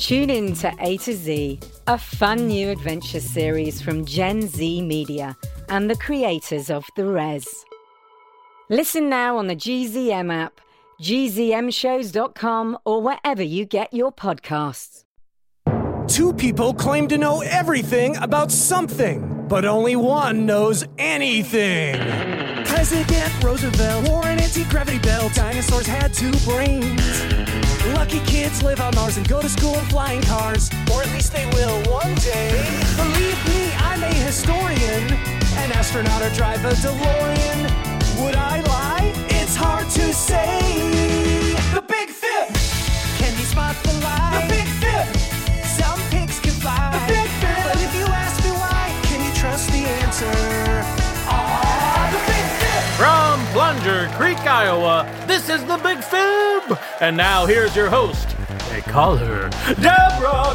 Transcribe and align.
Tune 0.00 0.30
in 0.30 0.54
to 0.54 0.72
A 0.80 0.96
to 0.96 1.12
Z, 1.12 1.60
a 1.86 1.98
fun 1.98 2.46
new 2.46 2.70
adventure 2.70 3.20
series 3.20 3.82
from 3.82 4.06
Gen 4.06 4.48
Z 4.48 4.80
Media 4.80 5.36
and 5.68 5.90
the 5.90 5.96
creators 5.96 6.70
of 6.70 6.86
The 6.96 7.04
Res. 7.04 7.46
Listen 8.70 9.10
now 9.10 9.36
on 9.36 9.46
the 9.46 9.54
GZM 9.54 10.32
app, 10.32 10.58
gzmshows.com, 11.02 12.78
or 12.86 13.02
wherever 13.02 13.42
you 13.42 13.66
get 13.66 13.92
your 13.92 14.10
podcasts. 14.10 15.04
Two 16.08 16.32
people 16.32 16.72
claim 16.72 17.06
to 17.08 17.18
know 17.18 17.42
everything 17.42 18.16
about 18.16 18.50
something, 18.50 19.46
but 19.48 19.66
only 19.66 19.96
one 19.96 20.46
knows 20.46 20.82
anything. 20.96 22.00
President 22.64 23.44
Roosevelt 23.44 24.08
wore 24.08 24.24
an 24.24 24.40
anti-gravity 24.40 24.98
belt. 25.00 25.34
Dinosaurs 25.34 25.86
had 25.86 26.14
two 26.14 26.32
brains. 26.50 27.49
Lucky 28.00 28.20
kids 28.20 28.62
live 28.62 28.80
on 28.80 28.94
Mars 28.94 29.18
and 29.18 29.28
go 29.28 29.42
to 29.42 29.48
school 29.50 29.78
in 29.78 29.84
flying 29.84 30.22
cars, 30.22 30.70
or 30.90 31.02
at 31.02 31.08
least 31.12 31.34
they 31.34 31.44
will 31.52 31.76
one 31.92 32.14
day. 32.14 32.48
Believe 32.96 33.36
me, 33.46 33.74
I'm 33.76 34.02
a 34.02 34.14
historian, 34.24 35.04
an 35.60 35.70
astronaut 35.72 36.22
or 36.22 36.30
drive 36.30 36.64
a 36.64 36.70
DeLorean. 36.70 37.60
Would 38.24 38.36
I 38.36 38.62
lie? 38.62 39.12
It's 39.28 39.54
hard 39.54 39.86
to 39.90 40.14
say. 40.14 40.48
The 41.74 41.82
Big 41.82 42.08
Fib 42.08 42.48
can 43.20 43.36
be 43.36 43.44
spot 43.44 43.76
the 43.82 43.92
lie. 44.00 44.48
The 44.48 44.54
Big 44.54 44.68
Fib. 44.80 45.06
Some 45.66 46.00
pigs 46.08 46.40
can 46.40 46.52
fly. 46.52 46.80
The 46.96 47.12
Big 47.12 47.28
Fib. 47.42 47.64
But 47.68 47.82
if 47.84 47.94
you 47.94 48.06
ask 48.06 48.42
me 48.42 48.52
why, 48.52 48.96
can 49.08 49.20
you 49.22 49.32
trust 49.34 49.70
the 49.72 49.84
answer? 50.00 50.32
Ah, 51.28 52.08
the 52.16 52.20
Big 52.32 52.46
Fib. 52.60 52.82
From 52.96 53.44
Plunger 53.52 54.08
Creek, 54.16 54.40
Iowa, 54.46 55.04
this 55.26 55.50
is 55.50 55.62
the 55.66 55.76
Big 55.76 56.02
Fib. 56.02 56.19
And 57.00 57.16
now 57.16 57.46
here's 57.46 57.74
your 57.74 57.88
host. 57.88 58.28
They 58.68 58.82
call 58.82 59.16
her 59.16 59.48
Deborah 59.80 60.54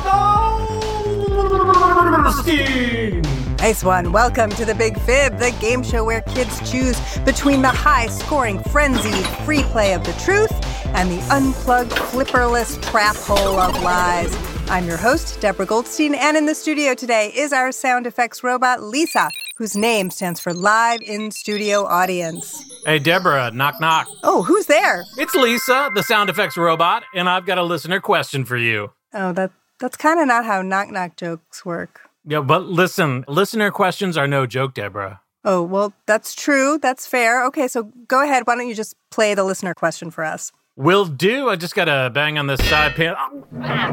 Goldstein. 2.28 3.24
Nice 3.58 3.84
one. 3.84 4.12
Welcome 4.12 4.52
to 4.52 4.64
the 4.64 4.76
Big 4.76 5.00
Fib, 5.00 5.40
the 5.40 5.50
game 5.60 5.82
show 5.82 6.04
where 6.04 6.22
kids 6.22 6.70
choose 6.70 7.02
between 7.26 7.64
the 7.64 7.70
high 7.70 8.06
scoring, 8.06 8.62
frenzied 8.66 9.26
free 9.44 9.64
play 9.64 9.94
of 9.94 10.04
the 10.04 10.14
truth 10.24 10.52
and 10.94 11.10
the 11.10 11.20
unplugged, 11.34 11.90
flipperless 11.90 12.80
trap 12.84 13.16
hole 13.16 13.60
of 13.60 13.82
lies. 13.82 14.32
I'm 14.70 14.86
your 14.86 14.98
host, 14.98 15.42
Deborah 15.42 15.66
Goldstein, 15.66 16.14
and 16.14 16.38
in 16.38 16.46
the 16.46 16.54
studio 16.54 16.94
today 16.94 17.32
is 17.36 17.54
our 17.54 17.72
sound 17.72 18.06
effects 18.06 18.44
robot, 18.44 18.84
Lisa, 18.84 19.32
whose 19.58 19.76
name 19.76 20.12
stands 20.12 20.40
for 20.40 20.54
Live 20.54 21.02
in 21.02 21.32
Studio 21.32 21.86
Audience. 21.86 22.75
Hey, 22.86 23.00
Deborah, 23.00 23.50
knock 23.52 23.82
knock. 23.82 24.08
Oh, 24.22 24.44
who's 24.44 24.68
there? 24.68 25.04
It's 25.18 25.34
Lisa, 25.34 25.90
the 25.96 26.04
sound 26.04 26.30
effects 26.30 26.56
robot, 26.56 27.04
and 27.16 27.28
I've 27.28 27.48
got 27.48 27.58
a 27.58 27.64
listener 27.64 28.00
question 28.00 28.46
for 28.46 28.58
you. 28.58 28.92
Oh, 29.12 29.34
that 29.34 29.52
that's 29.80 29.98
kind 29.98 30.20
of 30.20 30.28
not 30.28 30.46
how 30.46 30.62
knock 30.62 30.92
knock 30.92 31.16
jokes 31.16 31.66
work. 31.66 32.02
Yeah, 32.28 32.42
but 32.42 32.66
listen, 32.66 33.26
listener 33.28 33.72
questions 33.72 34.18
are 34.18 34.28
no 34.28 34.46
joke, 34.46 34.76
Deborah. 34.76 35.22
Oh, 35.44 35.64
well, 35.64 35.94
that's 36.06 36.36
true. 36.36 36.78
That's 36.80 37.08
fair. 37.08 37.44
Okay, 37.46 37.68
so 37.68 37.92
go 38.08 38.24
ahead. 38.24 38.46
Why 38.46 38.56
don't 38.56 38.68
you 38.68 38.76
just 38.76 38.96
play 39.10 39.34
the 39.34 39.44
listener 39.44 39.74
question 39.74 40.12
for 40.12 40.24
us? 40.24 40.52
Will 40.76 41.06
do. 41.06 41.50
I 41.50 41.56
just 41.56 41.74
gotta 41.74 42.12
bang 42.14 42.38
on 42.38 42.46
this 42.46 42.64
side 42.70 42.94
pan- 42.96 43.16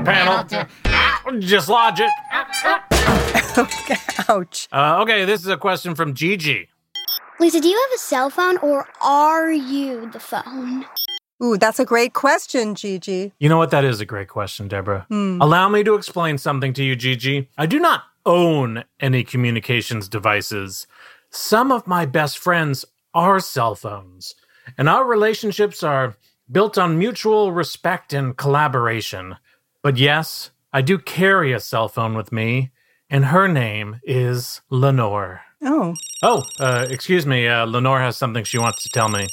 panel. 0.04 0.44
Just 1.40 1.70
lodge 1.70 2.00
it. 2.00 2.10
Ouch. 4.28 4.68
Uh, 4.70 5.00
okay, 5.02 5.24
this 5.24 5.40
is 5.40 5.46
a 5.46 5.56
question 5.56 5.94
from 5.94 6.12
Gigi. 6.14 6.68
Lisa, 7.42 7.60
do 7.60 7.68
you 7.68 7.76
have 7.76 7.96
a 7.96 7.98
cell 7.98 8.30
phone 8.30 8.56
or 8.58 8.86
are 9.00 9.50
you 9.50 10.08
the 10.12 10.20
phone? 10.20 10.86
Ooh, 11.42 11.58
that's 11.58 11.80
a 11.80 11.84
great 11.84 12.12
question, 12.12 12.76
Gigi. 12.76 13.32
You 13.40 13.48
know 13.48 13.58
what? 13.58 13.72
That 13.72 13.84
is 13.84 14.00
a 14.00 14.06
great 14.06 14.28
question, 14.28 14.68
Deborah. 14.68 15.06
Hmm. 15.08 15.42
Allow 15.42 15.68
me 15.68 15.82
to 15.82 15.96
explain 15.96 16.38
something 16.38 16.72
to 16.74 16.84
you, 16.84 16.94
Gigi. 16.94 17.48
I 17.58 17.66
do 17.66 17.80
not 17.80 18.04
own 18.24 18.84
any 19.00 19.24
communications 19.24 20.08
devices. 20.08 20.86
Some 21.30 21.72
of 21.72 21.84
my 21.84 22.06
best 22.06 22.38
friends 22.38 22.84
are 23.12 23.40
cell 23.40 23.74
phones, 23.74 24.36
and 24.78 24.88
our 24.88 25.04
relationships 25.04 25.82
are 25.82 26.14
built 26.48 26.78
on 26.78 26.96
mutual 26.96 27.50
respect 27.50 28.12
and 28.12 28.36
collaboration. 28.36 29.36
But 29.82 29.96
yes, 29.96 30.52
I 30.72 30.80
do 30.80 30.96
carry 30.96 31.52
a 31.52 31.58
cell 31.58 31.88
phone 31.88 32.14
with 32.14 32.30
me, 32.30 32.70
and 33.10 33.24
her 33.24 33.48
name 33.48 33.98
is 34.04 34.60
Lenore. 34.70 35.40
Oh, 35.62 35.94
Oh, 36.22 36.44
uh, 36.60 36.86
excuse 36.90 37.26
me. 37.26 37.48
Uh, 37.48 37.64
Lenore 37.66 38.00
has 38.00 38.16
something 38.16 38.44
she 38.44 38.58
wants 38.58 38.82
to 38.84 38.88
tell 38.88 39.08
me. 39.08 39.26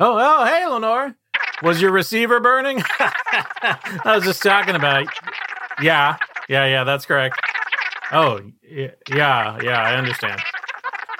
Oh, 0.00 0.16
oh, 0.18 0.44
hey, 0.44 0.66
Lenore. 0.66 1.14
Was 1.62 1.80
your 1.80 1.90
receiver 1.92 2.40
burning? 2.40 2.82
I 2.98 4.02
was 4.16 4.24
just 4.24 4.42
talking 4.42 4.74
about. 4.74 5.06
Yeah, 5.80 6.16
yeah, 6.48 6.66
yeah. 6.66 6.84
That's 6.84 7.06
correct. 7.06 7.38
Oh, 8.12 8.40
yeah, 8.62 8.90
yeah. 9.62 9.80
I 9.82 9.94
understand. 9.96 10.40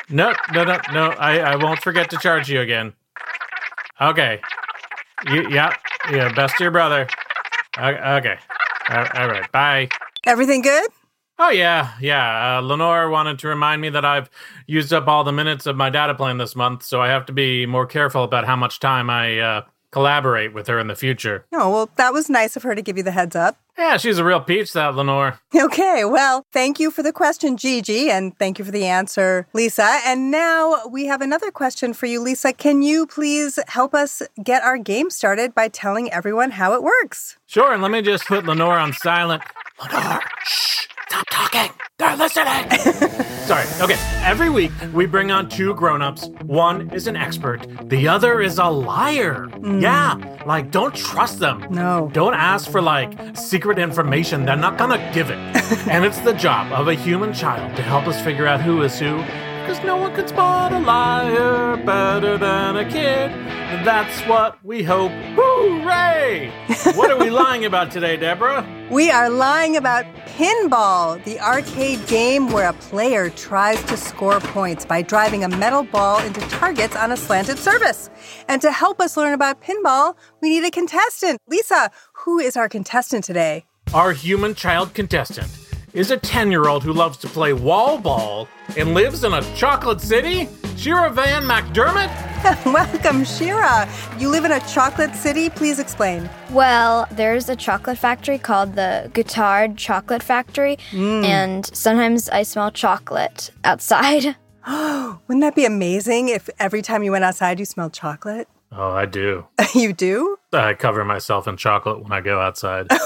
No, 0.08 0.34
no, 0.52 0.64
no, 0.64 0.78
no. 0.92 1.06
I, 1.10 1.38
I 1.38 1.56
won't 1.56 1.80
forget 1.80 2.10
to 2.10 2.16
charge 2.18 2.50
you 2.50 2.60
again. 2.60 2.92
Okay. 4.00 4.40
You, 5.30 5.48
yeah, 5.48 5.74
yeah. 6.10 6.32
Best 6.32 6.56
to 6.58 6.64
your 6.64 6.70
brother. 6.72 7.06
Okay. 7.78 8.36
All 8.90 9.28
right. 9.28 9.50
Bye. 9.52 9.88
everything 10.26 10.62
good? 10.62 10.90
Oh 11.44 11.48
yeah, 11.50 11.94
yeah. 12.00 12.58
Uh, 12.58 12.60
Lenore 12.60 13.10
wanted 13.10 13.40
to 13.40 13.48
remind 13.48 13.82
me 13.82 13.88
that 13.88 14.04
I've 14.04 14.30
used 14.68 14.92
up 14.92 15.08
all 15.08 15.24
the 15.24 15.32
minutes 15.32 15.66
of 15.66 15.76
my 15.76 15.90
data 15.90 16.14
plan 16.14 16.38
this 16.38 16.54
month, 16.54 16.84
so 16.84 17.02
I 17.02 17.08
have 17.08 17.26
to 17.26 17.32
be 17.32 17.66
more 17.66 17.84
careful 17.84 18.22
about 18.22 18.46
how 18.46 18.54
much 18.54 18.78
time 18.78 19.10
I 19.10 19.40
uh, 19.40 19.62
collaborate 19.90 20.54
with 20.54 20.68
her 20.68 20.78
in 20.78 20.86
the 20.86 20.94
future. 20.94 21.44
Oh, 21.52 21.68
well, 21.68 21.90
that 21.96 22.12
was 22.12 22.30
nice 22.30 22.54
of 22.54 22.62
her 22.62 22.76
to 22.76 22.80
give 22.80 22.96
you 22.96 23.02
the 23.02 23.10
heads 23.10 23.34
up. 23.34 23.58
Yeah, 23.76 23.96
she's 23.96 24.18
a 24.18 24.24
real 24.24 24.40
peach, 24.40 24.72
that 24.74 24.94
Lenore. 24.94 25.40
Okay, 25.56 26.04
well, 26.04 26.44
thank 26.52 26.78
you 26.78 26.92
for 26.92 27.02
the 27.02 27.12
question, 27.12 27.56
Gigi, 27.56 28.08
and 28.08 28.38
thank 28.38 28.60
you 28.60 28.64
for 28.64 28.70
the 28.70 28.86
answer, 28.86 29.48
Lisa. 29.52 29.98
And 30.04 30.30
now 30.30 30.86
we 30.86 31.06
have 31.06 31.20
another 31.20 31.50
question 31.50 31.92
for 31.92 32.06
you, 32.06 32.20
Lisa. 32.20 32.52
Can 32.52 32.82
you 32.82 33.04
please 33.04 33.58
help 33.66 33.96
us 33.96 34.22
get 34.44 34.62
our 34.62 34.78
game 34.78 35.10
started 35.10 35.56
by 35.56 35.66
telling 35.66 36.08
everyone 36.12 36.52
how 36.52 36.72
it 36.74 36.84
works? 36.84 37.36
Sure, 37.46 37.72
and 37.72 37.82
let 37.82 37.90
me 37.90 38.00
just 38.00 38.26
put 38.26 38.44
Lenore 38.44 38.78
on 38.78 38.92
silent. 38.92 39.42
Lenore, 39.80 40.22
shh, 40.44 40.86
stop 41.12 41.26
talking. 41.30 41.70
They're 41.98 42.16
listening. 42.16 42.70
Sorry. 43.44 43.66
Okay. 43.82 43.96
Every 44.24 44.48
week 44.48 44.72
we 44.94 45.04
bring 45.04 45.30
on 45.30 45.48
two 45.48 45.74
grown-ups. 45.74 46.28
One 46.46 46.90
is 46.90 47.06
an 47.06 47.16
expert. 47.16 47.66
The 47.88 48.08
other 48.08 48.40
is 48.40 48.56
a 48.58 48.64
liar. 48.64 49.44
Hmm. 49.44 49.80
Yeah. 49.80 50.14
Like, 50.46 50.70
don't 50.70 50.94
trust 50.94 51.38
them. 51.38 51.66
No. 51.70 52.10
Don't 52.14 52.34
ask 52.34 52.70
for 52.70 52.80
like 52.80 53.36
secret 53.36 53.78
information. 53.78 54.46
They're 54.46 54.56
not 54.56 54.78
gonna 54.78 55.10
give 55.12 55.28
it. 55.28 55.36
and 55.88 56.04
it's 56.04 56.20
the 56.20 56.32
job 56.32 56.72
of 56.72 56.88
a 56.88 56.94
human 56.94 57.34
child 57.34 57.76
to 57.76 57.82
help 57.82 58.06
us 58.06 58.22
figure 58.22 58.46
out 58.46 58.62
who 58.62 58.80
is 58.82 58.98
who. 58.98 59.22
Because 59.62 59.84
no 59.84 59.96
one 59.96 60.12
can 60.12 60.26
spot 60.26 60.72
a 60.72 60.80
liar 60.80 61.76
better 61.76 62.36
than 62.36 62.76
a 62.78 62.84
kid. 62.84 63.30
And 63.30 63.86
that's 63.86 64.20
what 64.26 64.62
we 64.64 64.82
hope. 64.82 65.12
Hooray! 65.36 66.50
what 66.96 67.12
are 67.12 67.16
we 67.16 67.30
lying 67.30 67.64
about 67.64 67.92
today, 67.92 68.16
Deborah? 68.16 68.66
We 68.90 69.12
are 69.12 69.30
lying 69.30 69.76
about 69.76 70.04
Pinball, 70.26 71.22
the 71.22 71.38
arcade 71.38 72.04
game 72.08 72.50
where 72.50 72.70
a 72.70 72.72
player 72.72 73.30
tries 73.30 73.80
to 73.84 73.96
score 73.96 74.40
points 74.40 74.84
by 74.84 75.00
driving 75.00 75.44
a 75.44 75.48
metal 75.48 75.84
ball 75.84 76.18
into 76.18 76.40
targets 76.48 76.96
on 76.96 77.12
a 77.12 77.16
slanted 77.16 77.56
surface. 77.56 78.10
And 78.48 78.60
to 78.62 78.72
help 78.72 79.00
us 79.00 79.16
learn 79.16 79.32
about 79.32 79.62
pinball, 79.62 80.16
we 80.40 80.50
need 80.50 80.64
a 80.64 80.72
contestant. 80.72 81.38
Lisa, 81.46 81.92
who 82.14 82.40
is 82.40 82.56
our 82.56 82.68
contestant 82.68 83.22
today? 83.22 83.64
Our 83.94 84.12
human 84.12 84.56
child 84.56 84.92
contestant 84.92 85.48
is 85.94 86.10
a 86.10 86.16
10 86.16 86.50
year 86.50 86.68
old 86.68 86.82
who 86.82 86.92
loves 86.92 87.16
to 87.18 87.28
play 87.28 87.52
wall 87.52 87.98
ball 87.98 88.48
and 88.76 88.94
lives 88.94 89.24
in 89.24 89.32
a 89.32 89.42
chocolate 89.54 90.00
city? 90.00 90.48
Shira 90.76 91.10
Van 91.10 91.42
McDermott? 91.42 92.10
Welcome, 92.72 93.24
Shira. 93.24 93.88
You 94.18 94.28
live 94.28 94.44
in 94.44 94.52
a 94.52 94.60
chocolate 94.60 95.14
city. 95.14 95.48
Please 95.48 95.78
explain. 95.78 96.28
Well, 96.50 97.06
there's 97.12 97.48
a 97.48 97.54
chocolate 97.54 97.98
factory 97.98 98.38
called 98.38 98.74
the 98.74 99.10
Guittard 99.14 99.76
Chocolate 99.76 100.22
Factory, 100.22 100.76
mm. 100.90 101.24
and 101.24 101.64
sometimes 101.66 102.28
I 102.30 102.42
smell 102.42 102.72
chocolate 102.72 103.50
outside. 103.62 104.36
Wouldn't 104.66 105.40
that 105.42 105.54
be 105.54 105.64
amazing 105.64 106.30
if 106.30 106.48
every 106.58 106.82
time 106.82 107.02
you 107.02 107.12
went 107.12 107.24
outside 107.24 107.58
you 107.60 107.64
smelled 107.64 107.92
chocolate? 107.92 108.48
Oh, 108.72 108.90
I 108.90 109.06
do. 109.06 109.46
you 109.74 109.92
do? 109.92 110.38
I 110.52 110.74
cover 110.74 111.04
myself 111.04 111.48
in 111.48 111.56
chocolate 111.56 112.02
when 112.02 112.12
I 112.12 112.20
go 112.20 112.40
outside. 112.40 112.86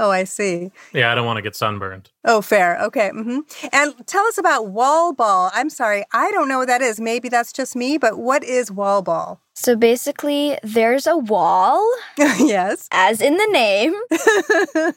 Oh, 0.00 0.10
I 0.10 0.24
see. 0.24 0.70
yeah, 0.92 1.10
I 1.10 1.14
don't 1.16 1.26
want 1.26 1.38
to 1.38 1.42
get 1.42 1.56
sunburned. 1.56 2.10
Oh, 2.24 2.40
fair. 2.40 2.80
Okay. 2.84 3.10
hmm 3.10 3.40
And 3.72 3.94
tell 4.06 4.24
us 4.26 4.38
about 4.38 4.68
wall 4.68 5.12
ball. 5.12 5.50
I'm 5.54 5.70
sorry, 5.70 6.04
I 6.12 6.30
don't 6.30 6.48
know 6.48 6.58
what 6.58 6.68
that 6.68 6.82
is. 6.82 7.00
Maybe 7.00 7.28
that's 7.28 7.52
just 7.52 7.74
me, 7.74 7.98
but 7.98 8.16
what 8.18 8.44
is 8.44 8.70
wall 8.70 9.02
ball? 9.02 9.40
So 9.54 9.74
basically, 9.74 10.56
there's 10.62 11.06
a 11.08 11.16
wall, 11.16 11.84
yes. 12.18 12.88
as 12.92 13.20
in 13.20 13.36
the 13.38 13.48
name, 13.50 13.94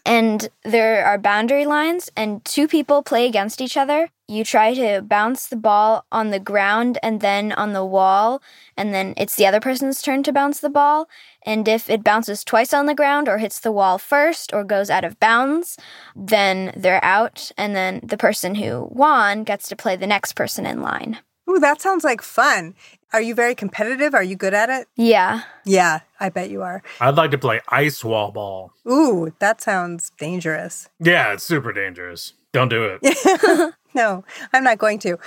and 0.06 0.48
there 0.64 1.04
are 1.06 1.18
boundary 1.18 1.66
lines, 1.66 2.12
and 2.16 2.46
two 2.46 2.68
people 2.68 3.02
play 3.02 3.26
against 3.26 3.60
each 3.60 3.76
other. 3.76 4.10
You 4.32 4.46
try 4.46 4.74
to 4.76 5.02
bounce 5.02 5.48
the 5.48 5.58
ball 5.58 6.06
on 6.10 6.30
the 6.30 6.40
ground 6.40 6.98
and 7.04 7.20
then 7.20 7.52
on 7.52 7.74
the 7.74 7.84
wall, 7.84 8.42
and 8.78 8.94
then 8.94 9.14
it's 9.18 9.36
the 9.36 9.46
other 9.46 9.60
person's 9.60 10.02
turn 10.02 10.24
to 10.24 10.32
bounce 10.32 10.62
the 10.62 10.70
ball. 10.70 11.10
And 11.46 11.68
if 11.68 11.90
it 11.90 12.02
bounces 12.02 12.46
twice 12.46 12.74
on 12.74 12.86
the 12.86 12.96
ground, 12.96 13.28
or 13.28 13.40
hits 13.40 13.60
the 13.60 13.74
wall 13.74 13.98
first, 13.98 14.54
or 14.54 14.64
goes 14.64 14.90
out 14.90 15.04
of 15.04 15.20
bounds, 15.20 15.78
then 16.16 16.72
they're 16.78 17.04
out, 17.04 17.52
and 17.58 17.76
then 17.76 18.00
the 18.04 18.16
person 18.16 18.56
who 18.56 18.88
won 18.90 19.44
gets 19.44 19.68
to 19.68 19.76
play 19.76 19.98
the 19.98 20.08
next 20.08 20.32
person 20.32 20.66
in 20.66 20.82
line. 20.82 21.20
Ooh, 21.50 21.60
that 21.60 21.82
sounds 21.82 22.06
like 22.06 22.22
fun. 22.22 22.74
Are 23.12 23.22
you 23.22 23.36
very 23.36 23.54
competitive? 23.54 24.14
Are 24.14 24.24
you 24.24 24.38
good 24.38 24.54
at 24.54 24.70
it? 24.70 24.88
Yeah. 24.96 25.42
Yeah, 25.66 26.00
I 26.22 26.30
bet 26.30 26.50
you 26.50 26.62
are. 26.62 26.82
I'd 27.02 27.18
like 27.18 27.32
to 27.32 27.38
play 27.38 27.60
ice 27.68 28.02
wall 28.02 28.32
ball. 28.32 28.72
Ooh, 28.90 29.34
that 29.40 29.60
sounds 29.60 30.10
dangerous. 30.18 30.88
Yeah, 31.02 31.34
it's 31.34 31.44
super 31.44 31.74
dangerous. 31.74 32.36
Don't 32.54 32.70
do 32.70 32.98
it. 33.02 33.74
No, 33.94 34.24
I'm 34.54 34.64
not 34.64 34.78
going 34.78 35.00
to. 35.00 35.18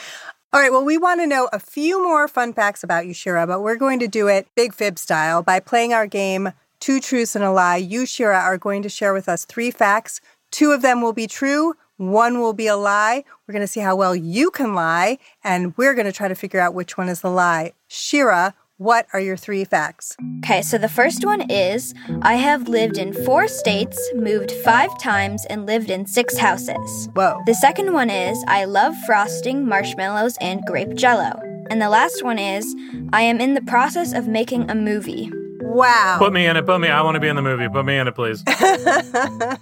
All 0.52 0.60
right, 0.60 0.70
well, 0.70 0.84
we 0.84 0.96
want 0.96 1.20
to 1.20 1.26
know 1.26 1.48
a 1.52 1.58
few 1.58 2.02
more 2.02 2.28
fun 2.28 2.52
facts 2.52 2.82
about 2.82 3.06
you, 3.06 3.12
Shira, 3.12 3.46
but 3.46 3.60
we're 3.60 3.76
going 3.76 3.98
to 3.98 4.08
do 4.08 4.28
it 4.28 4.46
big 4.54 4.72
fib 4.72 4.98
style 4.98 5.42
by 5.42 5.60
playing 5.60 5.92
our 5.92 6.06
game 6.06 6.52
Two 6.80 7.00
Truths 7.00 7.34
and 7.34 7.44
a 7.44 7.50
Lie. 7.50 7.76
You, 7.76 8.06
Shira, 8.06 8.38
are 8.38 8.58
going 8.58 8.82
to 8.82 8.88
share 8.88 9.12
with 9.12 9.28
us 9.28 9.44
three 9.44 9.70
facts. 9.70 10.20
Two 10.50 10.70
of 10.72 10.82
them 10.82 11.02
will 11.02 11.12
be 11.12 11.26
true, 11.26 11.74
one 11.96 12.40
will 12.40 12.52
be 12.52 12.66
a 12.66 12.76
lie. 12.76 13.24
We're 13.46 13.52
going 13.52 13.62
to 13.62 13.68
see 13.68 13.80
how 13.80 13.96
well 13.96 14.14
you 14.14 14.50
can 14.50 14.74
lie, 14.74 15.18
and 15.42 15.76
we're 15.76 15.94
going 15.94 16.06
to 16.06 16.12
try 16.12 16.28
to 16.28 16.34
figure 16.34 16.60
out 16.60 16.74
which 16.74 16.96
one 16.96 17.08
is 17.08 17.20
the 17.20 17.30
lie. 17.30 17.72
Shira, 17.88 18.54
what 18.78 19.06
are 19.12 19.20
your 19.20 19.36
three 19.36 19.64
facts? 19.64 20.16
Okay, 20.38 20.62
so 20.62 20.78
the 20.78 20.88
first 20.88 21.24
one 21.24 21.48
is 21.50 21.94
I 22.22 22.34
have 22.34 22.68
lived 22.68 22.98
in 22.98 23.12
four 23.24 23.46
states, 23.46 23.98
moved 24.14 24.50
five 24.50 24.90
times, 25.00 25.44
and 25.46 25.66
lived 25.66 25.90
in 25.90 26.06
six 26.06 26.36
houses. 26.36 27.08
Whoa. 27.14 27.40
The 27.46 27.54
second 27.54 27.92
one 27.92 28.10
is 28.10 28.42
I 28.48 28.64
love 28.64 28.94
frosting, 29.06 29.66
marshmallows, 29.66 30.36
and 30.40 30.60
grape 30.66 30.94
jello. 30.94 31.40
And 31.70 31.80
the 31.80 31.88
last 31.88 32.24
one 32.24 32.38
is 32.38 32.74
I 33.12 33.22
am 33.22 33.40
in 33.40 33.54
the 33.54 33.62
process 33.62 34.12
of 34.12 34.28
making 34.28 34.70
a 34.70 34.74
movie. 34.74 35.30
Wow. 35.74 36.16
Put 36.20 36.32
me 36.32 36.46
in 36.46 36.56
it. 36.56 36.64
Put 36.64 36.80
me. 36.80 36.88
I 36.88 37.02
want 37.02 37.16
to 37.16 37.20
be 37.20 37.26
in 37.26 37.34
the 37.34 37.42
movie. 37.42 37.68
Put 37.68 37.84
me 37.84 37.98
in 37.98 38.06
it, 38.06 38.14
please. 38.14 38.44
I 38.46 39.58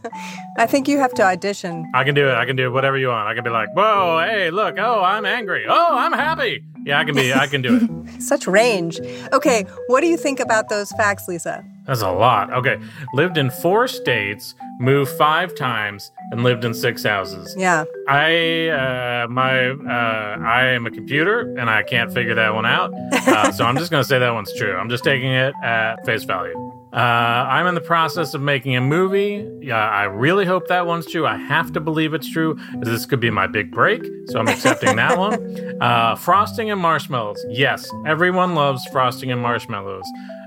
think 0.66 0.86
you 0.86 0.98
have 0.98 1.14
to 1.14 1.22
audition. 1.22 1.90
I 1.94 2.04
can 2.04 2.14
do 2.14 2.28
it. 2.28 2.34
I 2.34 2.44
can 2.44 2.54
do 2.54 2.70
whatever 2.70 2.98
you 2.98 3.08
want. 3.08 3.28
I 3.28 3.34
can 3.34 3.42
be 3.42 3.48
like, 3.48 3.74
whoa, 3.74 4.22
hey, 4.28 4.50
look. 4.50 4.76
Oh, 4.78 5.02
I'm 5.02 5.24
angry. 5.24 5.64
Oh, 5.66 5.96
I'm 5.96 6.12
happy. 6.12 6.64
Yeah, 6.84 7.00
I 7.00 7.04
can 7.04 7.14
be. 7.14 7.32
I 7.32 7.46
can 7.46 7.62
do 7.62 8.04
it. 8.06 8.22
Such 8.22 8.46
range. 8.46 9.00
Okay, 9.32 9.64
what 9.86 10.02
do 10.02 10.06
you 10.06 10.18
think 10.18 10.38
about 10.38 10.68
those 10.68 10.90
facts, 10.92 11.26
Lisa? 11.28 11.64
That's 11.86 12.02
a 12.02 12.10
lot. 12.10 12.52
Okay, 12.52 12.78
lived 13.12 13.36
in 13.38 13.50
four 13.50 13.88
states, 13.88 14.54
moved 14.78 15.10
five 15.12 15.54
times, 15.54 16.10
and 16.30 16.42
lived 16.42 16.64
in 16.64 16.74
six 16.74 17.04
houses. 17.04 17.54
Yeah. 17.58 17.84
I 18.08 18.68
uh, 18.68 19.28
my 19.28 19.70
uh, 19.70 20.38
I 20.40 20.66
am 20.66 20.86
a 20.86 20.90
computer 20.90 21.40
and 21.58 21.68
I 21.68 21.82
can't 21.82 22.12
figure 22.12 22.34
that 22.34 22.54
one 22.54 22.66
out. 22.66 22.92
Uh, 23.12 23.50
so 23.56 23.64
I'm 23.64 23.76
just 23.76 23.90
gonna 23.90 24.04
say 24.04 24.18
that 24.18 24.30
one's 24.30 24.52
true. 24.56 24.76
I'm 24.76 24.88
just 24.88 25.04
taking 25.04 25.30
it 25.30 25.54
at 25.62 26.04
face 26.06 26.24
value. 26.24 26.54
Uh, 26.92 27.48
I'm 27.48 27.66
in 27.66 27.74
the 27.74 27.80
process 27.80 28.34
of 28.34 28.42
making 28.42 28.76
a 28.76 28.80
movie. 28.80 29.48
Yeah, 29.62 29.88
I 29.88 30.02
really 30.04 30.44
hope 30.44 30.68
that 30.68 30.86
one's 30.86 31.06
true. 31.06 31.26
I 31.26 31.38
have 31.38 31.72
to 31.72 31.80
believe 31.80 32.12
it's 32.12 32.30
true. 32.30 32.54
Because 32.72 32.88
this 32.88 33.06
could 33.06 33.20
be 33.20 33.30
my 33.30 33.46
big 33.46 33.70
break, 33.70 34.04
so 34.26 34.38
I'm 34.38 34.48
accepting 34.48 34.96
that 34.96 35.18
one. 35.18 35.70
Uh, 35.82 36.14
frosting 36.14 36.70
and 36.70 36.80
marshmallows. 36.80 37.44
Yes, 37.48 37.90
everyone 38.06 38.54
loves 38.54 38.86
frosting 38.92 39.32
and 39.32 39.40
marshmallows. 39.40 40.04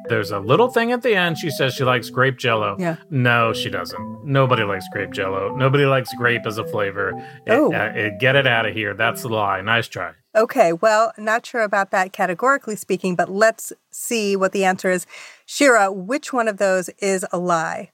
There's 0.09 0.31
a 0.31 0.39
little 0.39 0.69
thing 0.69 0.91
at 0.91 1.01
the 1.01 1.15
end. 1.15 1.37
She 1.37 1.49
says 1.49 1.73
she 1.73 1.83
likes 1.83 2.09
grape 2.09 2.37
jello. 2.37 2.75
Yeah. 2.79 2.97
No, 3.09 3.53
she 3.53 3.69
doesn't. 3.69 4.25
Nobody 4.25 4.63
likes 4.63 4.85
grape 4.91 5.11
jello. 5.11 5.55
Nobody 5.55 5.85
likes 5.85 6.13
grape 6.15 6.45
as 6.45 6.57
a 6.57 6.65
flavor. 6.65 7.11
It- 7.45 7.51
Oh. 7.53 7.73
uh, 7.73 7.91
it- 7.95 8.19
get 8.19 8.35
it 8.35 8.47
out 8.47 8.65
of 8.65 8.73
here. 8.73 8.93
That's 8.93 9.21
the 9.23 9.29
lie. 9.29 9.61
Nice 9.61 9.87
try. 9.87 10.11
Okay, 10.35 10.73
well, 10.73 11.13
not 11.17 11.45
sure 11.45 11.61
about 11.61 11.91
that 11.91 12.11
categorically 12.11 12.75
speaking, 12.75 13.15
but 13.15 13.29
let's 13.29 13.71
see 13.91 14.35
what 14.35 14.51
the 14.51 14.65
answer 14.65 14.91
is. 14.91 15.05
Shira, 15.45 15.91
which 15.91 16.33
one 16.33 16.47
of 16.49 16.57
those 16.57 16.89
is 16.99 17.25
a 17.31 17.37
lie? 17.37 17.91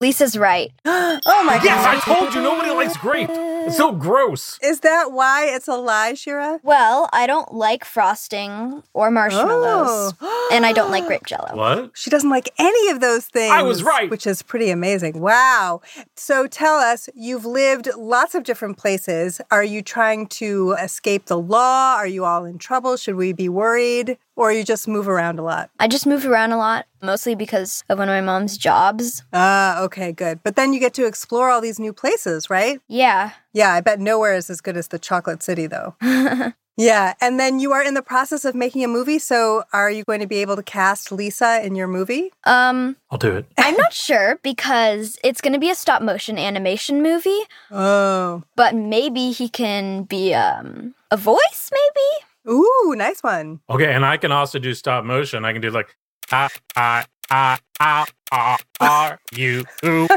Lisa's 0.00 0.36
right. 0.38 0.72
Oh 1.26 1.44
my 1.44 1.60
Yes, 1.62 1.84
I 1.84 2.00
told 2.00 2.34
you 2.34 2.40
nobody 2.40 2.70
likes 2.70 2.96
grape. 2.96 3.28
It's 3.30 3.76
so 3.76 3.92
gross. 3.92 4.58
Is 4.62 4.80
that 4.80 5.12
why 5.12 5.46
it's 5.46 5.68
a 5.68 5.74
lie, 5.76 6.14
Shira? 6.14 6.58
Well, 6.62 7.08
I 7.12 7.26
don't 7.26 7.52
like 7.52 7.84
frosting 7.84 8.82
or 8.94 9.10
marshmallows, 9.10 10.14
Oh. 10.20 10.48
and 10.52 10.64
I 10.64 10.72
don't 10.72 10.90
like 10.90 11.06
grape 11.06 11.26
jello. 11.26 11.54
What? 11.54 11.90
She 11.94 12.08
doesn't 12.08 12.30
like 12.30 12.48
any 12.58 12.88
of 12.90 13.00
those 13.00 13.26
things. 13.26 13.52
I 13.52 13.62
was 13.62 13.82
right. 13.82 14.10
Which 14.10 14.26
is 14.26 14.40
pretty 14.42 14.70
amazing. 14.70 15.20
Wow. 15.20 15.82
So 16.16 16.46
tell 16.46 16.76
us, 16.76 17.10
you've 17.14 17.44
lived 17.44 17.88
lots 17.96 18.34
of 18.34 18.44
different 18.44 18.78
places. 18.78 19.40
Are 19.50 19.64
you 19.64 19.82
trying 19.82 20.26
to 20.28 20.72
escape 20.82 21.26
the 21.26 21.38
law? 21.38 21.96
Are 21.96 22.06
you 22.06 22.24
all 22.24 22.44
in 22.46 22.56
trouble? 22.58 22.96
Should 22.96 23.16
we 23.16 23.32
be 23.34 23.48
worried? 23.50 24.16
Or 24.40 24.50
you 24.50 24.64
just 24.64 24.88
move 24.88 25.06
around 25.06 25.38
a 25.38 25.42
lot? 25.42 25.68
I 25.78 25.86
just 25.86 26.06
move 26.06 26.24
around 26.24 26.52
a 26.52 26.56
lot, 26.56 26.86
mostly 27.02 27.34
because 27.34 27.84
of 27.90 27.98
one 27.98 28.08
of 28.08 28.14
my 28.14 28.22
mom's 28.22 28.56
jobs. 28.56 29.22
Ah, 29.34 29.82
okay, 29.82 30.12
good. 30.12 30.40
But 30.42 30.56
then 30.56 30.72
you 30.72 30.80
get 30.80 30.94
to 30.94 31.04
explore 31.04 31.50
all 31.50 31.60
these 31.60 31.78
new 31.78 31.92
places, 31.92 32.48
right? 32.48 32.80
Yeah. 32.88 33.32
Yeah, 33.52 33.74
I 33.74 33.82
bet 33.82 34.00
nowhere 34.00 34.34
is 34.34 34.48
as 34.48 34.62
good 34.62 34.78
as 34.78 34.88
the 34.88 34.98
Chocolate 34.98 35.42
City, 35.42 35.66
though. 35.66 35.94
yeah, 36.78 37.12
and 37.20 37.38
then 37.38 37.60
you 37.60 37.72
are 37.72 37.82
in 37.82 37.92
the 37.92 38.00
process 38.00 38.46
of 38.46 38.54
making 38.54 38.82
a 38.82 38.88
movie. 38.88 39.18
So 39.18 39.64
are 39.74 39.90
you 39.90 40.04
going 40.04 40.20
to 40.20 40.26
be 40.26 40.36
able 40.38 40.56
to 40.56 40.62
cast 40.62 41.12
Lisa 41.12 41.60
in 41.62 41.74
your 41.74 41.86
movie? 41.86 42.32
Um, 42.44 42.96
I'll 43.10 43.18
do 43.18 43.36
it. 43.36 43.44
I'm 43.58 43.76
not 43.76 43.92
sure 43.92 44.38
because 44.42 45.18
it's 45.22 45.42
going 45.42 45.52
to 45.52 45.58
be 45.60 45.68
a 45.68 45.74
stop 45.74 46.00
motion 46.00 46.38
animation 46.38 47.02
movie, 47.02 47.42
Oh. 47.70 48.42
but 48.56 48.74
maybe 48.74 49.32
he 49.32 49.50
can 49.50 50.04
be 50.04 50.32
um 50.32 50.94
a 51.10 51.18
voice 51.18 51.70
maybe? 51.70 52.24
Ooh, 52.48 52.94
nice 52.96 53.22
one. 53.22 53.60
Okay, 53.68 53.92
and 53.92 54.04
I 54.04 54.16
can 54.16 54.32
also 54.32 54.58
do 54.58 54.72
stop 54.74 55.04
motion. 55.04 55.44
I 55.44 55.52
can 55.52 55.60
do 55.60 55.70
like 55.70 55.94
ah 56.32 56.48
ah 56.76 57.04
ah 57.30 57.58
ah 57.80 58.06
ah 58.32 58.58
are 58.80 59.18
you 59.32 59.64
ooh. 59.84 60.08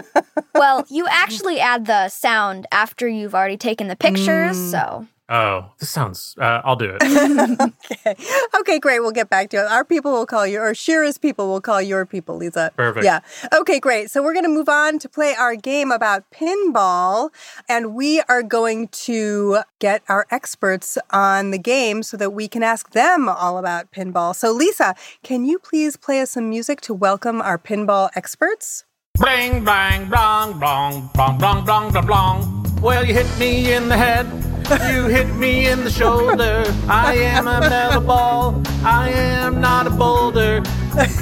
well, 0.56 0.86
you 0.90 1.08
actually 1.10 1.60
add 1.60 1.86
the 1.86 2.10
sound 2.10 2.66
after 2.72 3.08
you've 3.08 3.36
already 3.36 3.58
taken 3.58 3.88
the 3.88 3.96
pictures, 3.96 4.58
Mm. 4.58 4.72
so 4.72 5.08
Oh, 5.30 5.72
this 5.80 5.90
sounds. 5.90 6.36
Uh, 6.38 6.62
I'll 6.66 6.76
do 6.76 6.98
it. 7.00 7.02
okay. 7.92 8.16
Okay, 8.60 8.80
great. 8.80 9.00
We'll 9.00 9.12
get 9.12 9.30
back 9.30 9.50
to 9.52 9.58
it. 9.58 9.66
Our 9.66 9.86
people 9.86 10.12
will 10.12 10.26
call 10.26 10.46
you, 10.46 10.60
or 10.60 10.74
Shira's 10.76 11.18
people 11.18 11.48
will 11.48 11.62
call 11.62 11.82
your 11.82 12.06
people, 12.06 12.36
Lisa. 12.36 12.72
Perfect. 12.76 13.06
Yeah. 13.06 13.22
Okay, 13.54 13.80
great. 13.80 14.12
So 14.12 14.22
we're 14.22 14.34
going 14.34 14.44
to 14.44 14.50
move 14.50 14.68
on 14.68 15.00
to 15.00 15.08
play 15.08 15.34
our 15.34 15.56
game 15.56 15.92
about 15.92 16.30
pinball, 16.30 17.30
and 17.70 17.96
we 17.96 18.22
are 18.28 18.44
going 18.44 18.90
to 18.90 19.60
get 19.80 20.04
our 20.10 20.28
experts 20.30 20.98
on 21.12 21.52
the 21.52 21.58
game 21.58 22.04
so 22.04 22.18
that 22.18 22.32
we 22.32 22.50
can 22.50 22.62
ask 22.62 22.92
them 22.92 23.30
all 23.30 23.58
about 23.58 23.92
pinball. 23.92 24.36
So, 24.36 24.52
Lisa, 24.52 24.94
can 25.24 25.46
you 25.46 25.58
please 25.58 25.96
play 25.96 26.20
us 26.20 26.32
some 26.32 26.50
music 26.50 26.82
to 26.82 26.94
welcome 26.94 27.42
our 27.42 27.58
pinball 27.58 28.10
experts? 28.16 28.84
Bang, 29.20 29.64
bang, 29.64 30.10
blong, 30.10 30.60
blong, 30.60 31.10
blong, 31.14 31.38
blong, 31.38 31.64
blong, 31.64 31.92
blong, 31.92 32.06
blong. 32.06 32.82
Well, 32.82 33.06
you 33.06 33.14
hit 33.14 33.28
me 33.40 33.72
in 33.72 33.88
the 33.88 33.96
head. 33.96 34.43
You 34.82 35.08
hit 35.08 35.28
me 35.36 35.68
in 35.68 35.84
the 35.84 35.92
shoulder. 35.92 36.64
I 36.88 37.14
am 37.16 37.48
a 37.48 37.60
metal 37.60 38.02
ball. 38.02 38.62
I 38.84 39.10
am 39.10 39.62
not 39.62 39.86
a 39.88 39.92
boulder. 39.92 40.64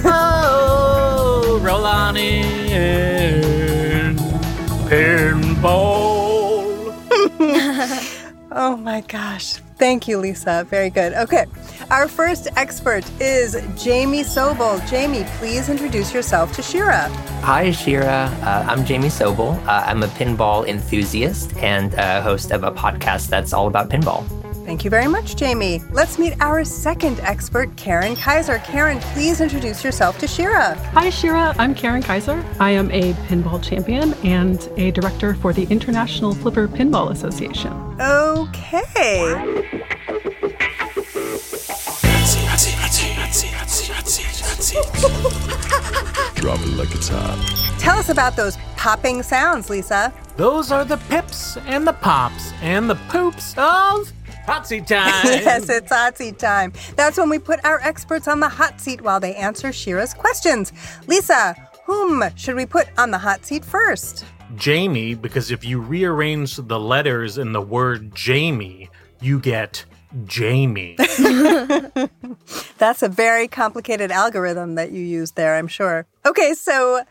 Oh, 0.05 1.59
roll 1.61 1.85
on 1.85 2.17
in. 2.17 4.15
Pinball. 4.87 6.61
Oh 8.53 8.75
my 8.75 8.99
gosh. 8.99 9.61
Thank 9.81 10.07
you, 10.07 10.19
Lisa. 10.19 10.63
Very 10.69 10.91
good. 10.91 11.13
Okay. 11.13 11.45
Our 11.89 12.07
first 12.07 12.47
expert 12.55 13.03
is 13.19 13.57
Jamie 13.75 14.21
Sobel. 14.23 14.77
Jamie, 14.87 15.25
please 15.39 15.69
introduce 15.69 16.13
yourself 16.13 16.53
to 16.53 16.61
Shira. 16.61 17.09
Hi, 17.41 17.71
Shira. 17.71 18.29
Uh, 18.43 18.63
I'm 18.69 18.85
Jamie 18.85 19.07
Sobel. 19.07 19.57
Uh, 19.65 19.83
I'm 19.87 20.03
a 20.03 20.07
pinball 20.09 20.67
enthusiast 20.67 21.57
and 21.57 21.95
uh, 21.95 22.21
host 22.21 22.51
of 22.51 22.63
a 22.63 22.71
podcast 22.71 23.29
that's 23.29 23.53
all 23.53 23.65
about 23.65 23.89
pinball. 23.89 24.23
Thank 24.65 24.83
you 24.85 24.89
very 24.89 25.07
much, 25.07 25.35
Jamie. 25.35 25.81
Let's 25.91 26.17
meet 26.17 26.33
our 26.39 26.63
second 26.63 27.19
expert, 27.21 27.75
Karen 27.77 28.15
Kaiser. 28.15 28.59
Karen, 28.59 28.99
please 28.99 29.41
introduce 29.41 29.83
yourself 29.83 30.17
to 30.19 30.27
Shira. 30.27 30.75
Hi, 30.93 31.09
Shira. 31.09 31.53
I'm 31.57 31.73
Karen 31.75 32.01
Kaiser. 32.01 32.43
I 32.59 32.71
am 32.71 32.89
a 32.91 33.13
pinball 33.27 33.61
champion 33.63 34.13
and 34.23 34.69
a 34.77 34.91
director 34.91 35.33
for 35.33 35.51
the 35.51 35.63
International 35.63 36.33
Flipper 36.33 36.67
Pinball 36.67 37.11
Association. 37.11 37.73
Okay. 37.99 39.33
Drop 46.35 46.59
it 46.59 46.77
like 46.77 46.93
it's 46.95 47.07
hot. 47.07 47.37
Tell 47.79 47.97
us 47.97 48.09
about 48.09 48.35
those 48.35 48.57
popping 48.77 49.23
sounds, 49.23 49.69
Lisa. 49.69 50.13
Those 50.37 50.71
are 50.71 50.85
the 50.85 50.97
pips 50.97 51.57
and 51.65 51.85
the 51.85 51.93
pops 51.93 52.51
and 52.61 52.89
the 52.89 52.95
poops 53.09 53.53
of 53.57 54.11
hot 54.45 54.67
seat 54.67 54.87
time. 54.87 55.07
yes, 55.25 55.69
it's 55.69 55.91
hot 55.91 56.17
seat 56.17 56.39
time. 56.39 56.73
That's 56.95 57.17
when 57.17 57.29
we 57.29 57.39
put 57.39 57.63
our 57.65 57.79
experts 57.81 58.27
on 58.27 58.39
the 58.39 58.49
hot 58.49 58.79
seat 58.81 59.01
while 59.01 59.19
they 59.19 59.35
answer 59.35 59.71
Shira's 59.71 60.13
questions. 60.13 60.71
Lisa, 61.07 61.55
whom 61.85 62.23
should 62.35 62.55
we 62.55 62.65
put 62.65 62.87
on 62.97 63.11
the 63.11 63.17
hot 63.17 63.45
seat 63.45 63.65
first? 63.65 64.25
Jamie, 64.55 65.13
because 65.13 65.51
if 65.51 65.63
you 65.63 65.79
rearrange 65.79 66.55
the 66.57 66.79
letters 66.79 67.37
in 67.37 67.53
the 67.53 67.61
word 67.61 68.13
Jamie, 68.13 68.89
you 69.21 69.39
get 69.39 69.85
Jamie. 70.25 70.97
That's 72.77 73.01
a 73.01 73.09
very 73.09 73.47
complicated 73.47 74.11
algorithm 74.11 74.75
that 74.75 74.91
you 74.91 75.01
used 75.01 75.35
there, 75.35 75.55
I'm 75.55 75.67
sure. 75.67 76.05
Okay, 76.25 76.53
so 76.53 77.03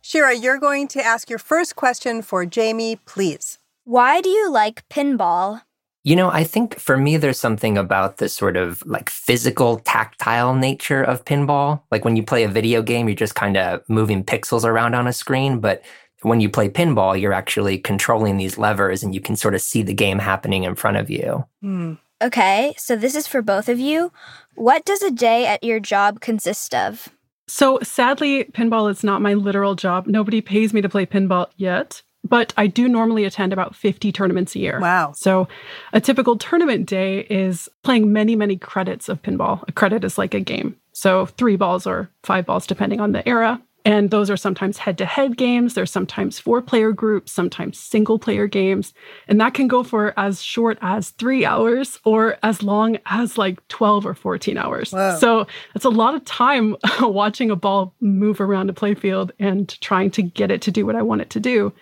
Shira, 0.00 0.34
you're 0.34 0.58
going 0.58 0.88
to 0.88 1.04
ask 1.04 1.30
your 1.30 1.38
first 1.38 1.76
question 1.76 2.22
for 2.22 2.46
Jamie, 2.46 2.96
please. 2.96 3.58
Why 3.84 4.20
do 4.20 4.28
you 4.28 4.50
like 4.50 4.88
pinball? 4.88 5.62
You 6.08 6.16
know, 6.16 6.30
I 6.30 6.42
think 6.42 6.80
for 6.80 6.96
me, 6.96 7.18
there's 7.18 7.38
something 7.38 7.76
about 7.76 8.16
the 8.16 8.30
sort 8.30 8.56
of 8.56 8.82
like 8.86 9.10
physical, 9.10 9.80
tactile 9.80 10.54
nature 10.54 11.02
of 11.02 11.22
pinball. 11.26 11.82
Like 11.90 12.02
when 12.02 12.16
you 12.16 12.22
play 12.22 12.44
a 12.44 12.48
video 12.48 12.80
game, 12.80 13.10
you're 13.10 13.14
just 13.14 13.34
kind 13.34 13.58
of 13.58 13.86
moving 13.90 14.24
pixels 14.24 14.64
around 14.64 14.94
on 14.94 15.06
a 15.06 15.12
screen. 15.12 15.60
But 15.60 15.82
when 16.22 16.40
you 16.40 16.48
play 16.48 16.70
pinball, 16.70 17.20
you're 17.20 17.34
actually 17.34 17.76
controlling 17.76 18.38
these 18.38 18.56
levers 18.56 19.02
and 19.02 19.14
you 19.14 19.20
can 19.20 19.36
sort 19.36 19.54
of 19.54 19.60
see 19.60 19.82
the 19.82 19.92
game 19.92 20.18
happening 20.18 20.64
in 20.64 20.76
front 20.76 20.96
of 20.96 21.10
you. 21.10 21.44
Hmm. 21.60 21.94
Okay, 22.22 22.72
so 22.78 22.96
this 22.96 23.14
is 23.14 23.26
for 23.26 23.42
both 23.42 23.68
of 23.68 23.78
you. 23.78 24.10
What 24.54 24.86
does 24.86 25.02
a 25.02 25.10
day 25.10 25.44
at 25.44 25.62
your 25.62 25.78
job 25.78 26.22
consist 26.22 26.74
of? 26.74 27.10
So 27.48 27.80
sadly, 27.82 28.44
pinball 28.44 28.90
is 28.90 29.04
not 29.04 29.20
my 29.20 29.34
literal 29.34 29.74
job. 29.74 30.06
Nobody 30.06 30.40
pays 30.40 30.72
me 30.72 30.80
to 30.80 30.88
play 30.88 31.04
pinball 31.04 31.48
yet, 31.58 32.00
but 32.24 32.52
I 32.56 32.66
do 32.66 32.88
normally 32.88 33.24
attend 33.24 33.52
about 33.52 33.74
50 33.74 34.12
tournaments 34.12 34.54
a 34.54 34.58
year. 34.58 34.80
Wow. 34.80 35.12
So 35.12 35.48
a 35.92 36.00
typical 36.00 36.36
tournament 36.36 36.86
day 36.86 37.20
is 37.30 37.68
playing 37.82 38.12
many, 38.12 38.36
many 38.36 38.56
credits 38.56 39.08
of 39.08 39.22
pinball. 39.22 39.64
A 39.68 39.72
credit 39.72 40.04
is 40.04 40.18
like 40.18 40.34
a 40.34 40.40
game. 40.40 40.76
So 40.92 41.26
three 41.26 41.56
balls 41.56 41.86
or 41.86 42.10
five 42.22 42.46
balls, 42.46 42.66
depending 42.66 43.00
on 43.00 43.12
the 43.12 43.26
era. 43.28 43.62
And 43.84 44.10
those 44.10 44.28
are 44.28 44.36
sometimes 44.36 44.76
head 44.76 44.98
to 44.98 45.06
head 45.06 45.36
games. 45.36 45.72
There's 45.72 45.90
sometimes 45.90 46.38
four 46.38 46.60
player 46.60 46.92
groups, 46.92 47.32
sometimes 47.32 47.78
single 47.78 48.18
player 48.18 48.46
games. 48.46 48.92
And 49.28 49.40
that 49.40 49.54
can 49.54 49.68
go 49.68 49.82
for 49.82 50.12
as 50.18 50.42
short 50.42 50.76
as 50.82 51.10
three 51.10 51.46
hours 51.46 51.98
or 52.04 52.36
as 52.42 52.62
long 52.62 52.98
as 53.06 53.38
like 53.38 53.66
12 53.68 54.04
or 54.04 54.14
14 54.14 54.58
hours. 54.58 54.92
Wow. 54.92 55.16
So 55.16 55.46
it's 55.74 55.86
a 55.86 55.90
lot 55.90 56.14
of 56.14 56.24
time 56.24 56.76
watching 57.00 57.50
a 57.50 57.56
ball 57.56 57.94
move 58.00 58.40
around 58.40 58.68
a 58.68 58.74
playfield 58.74 59.30
and 59.38 59.68
trying 59.80 60.10
to 60.10 60.22
get 60.22 60.50
it 60.50 60.60
to 60.62 60.70
do 60.70 60.84
what 60.84 60.96
I 60.96 61.02
want 61.02 61.22
it 61.22 61.30
to 61.30 61.40
do. 61.40 61.72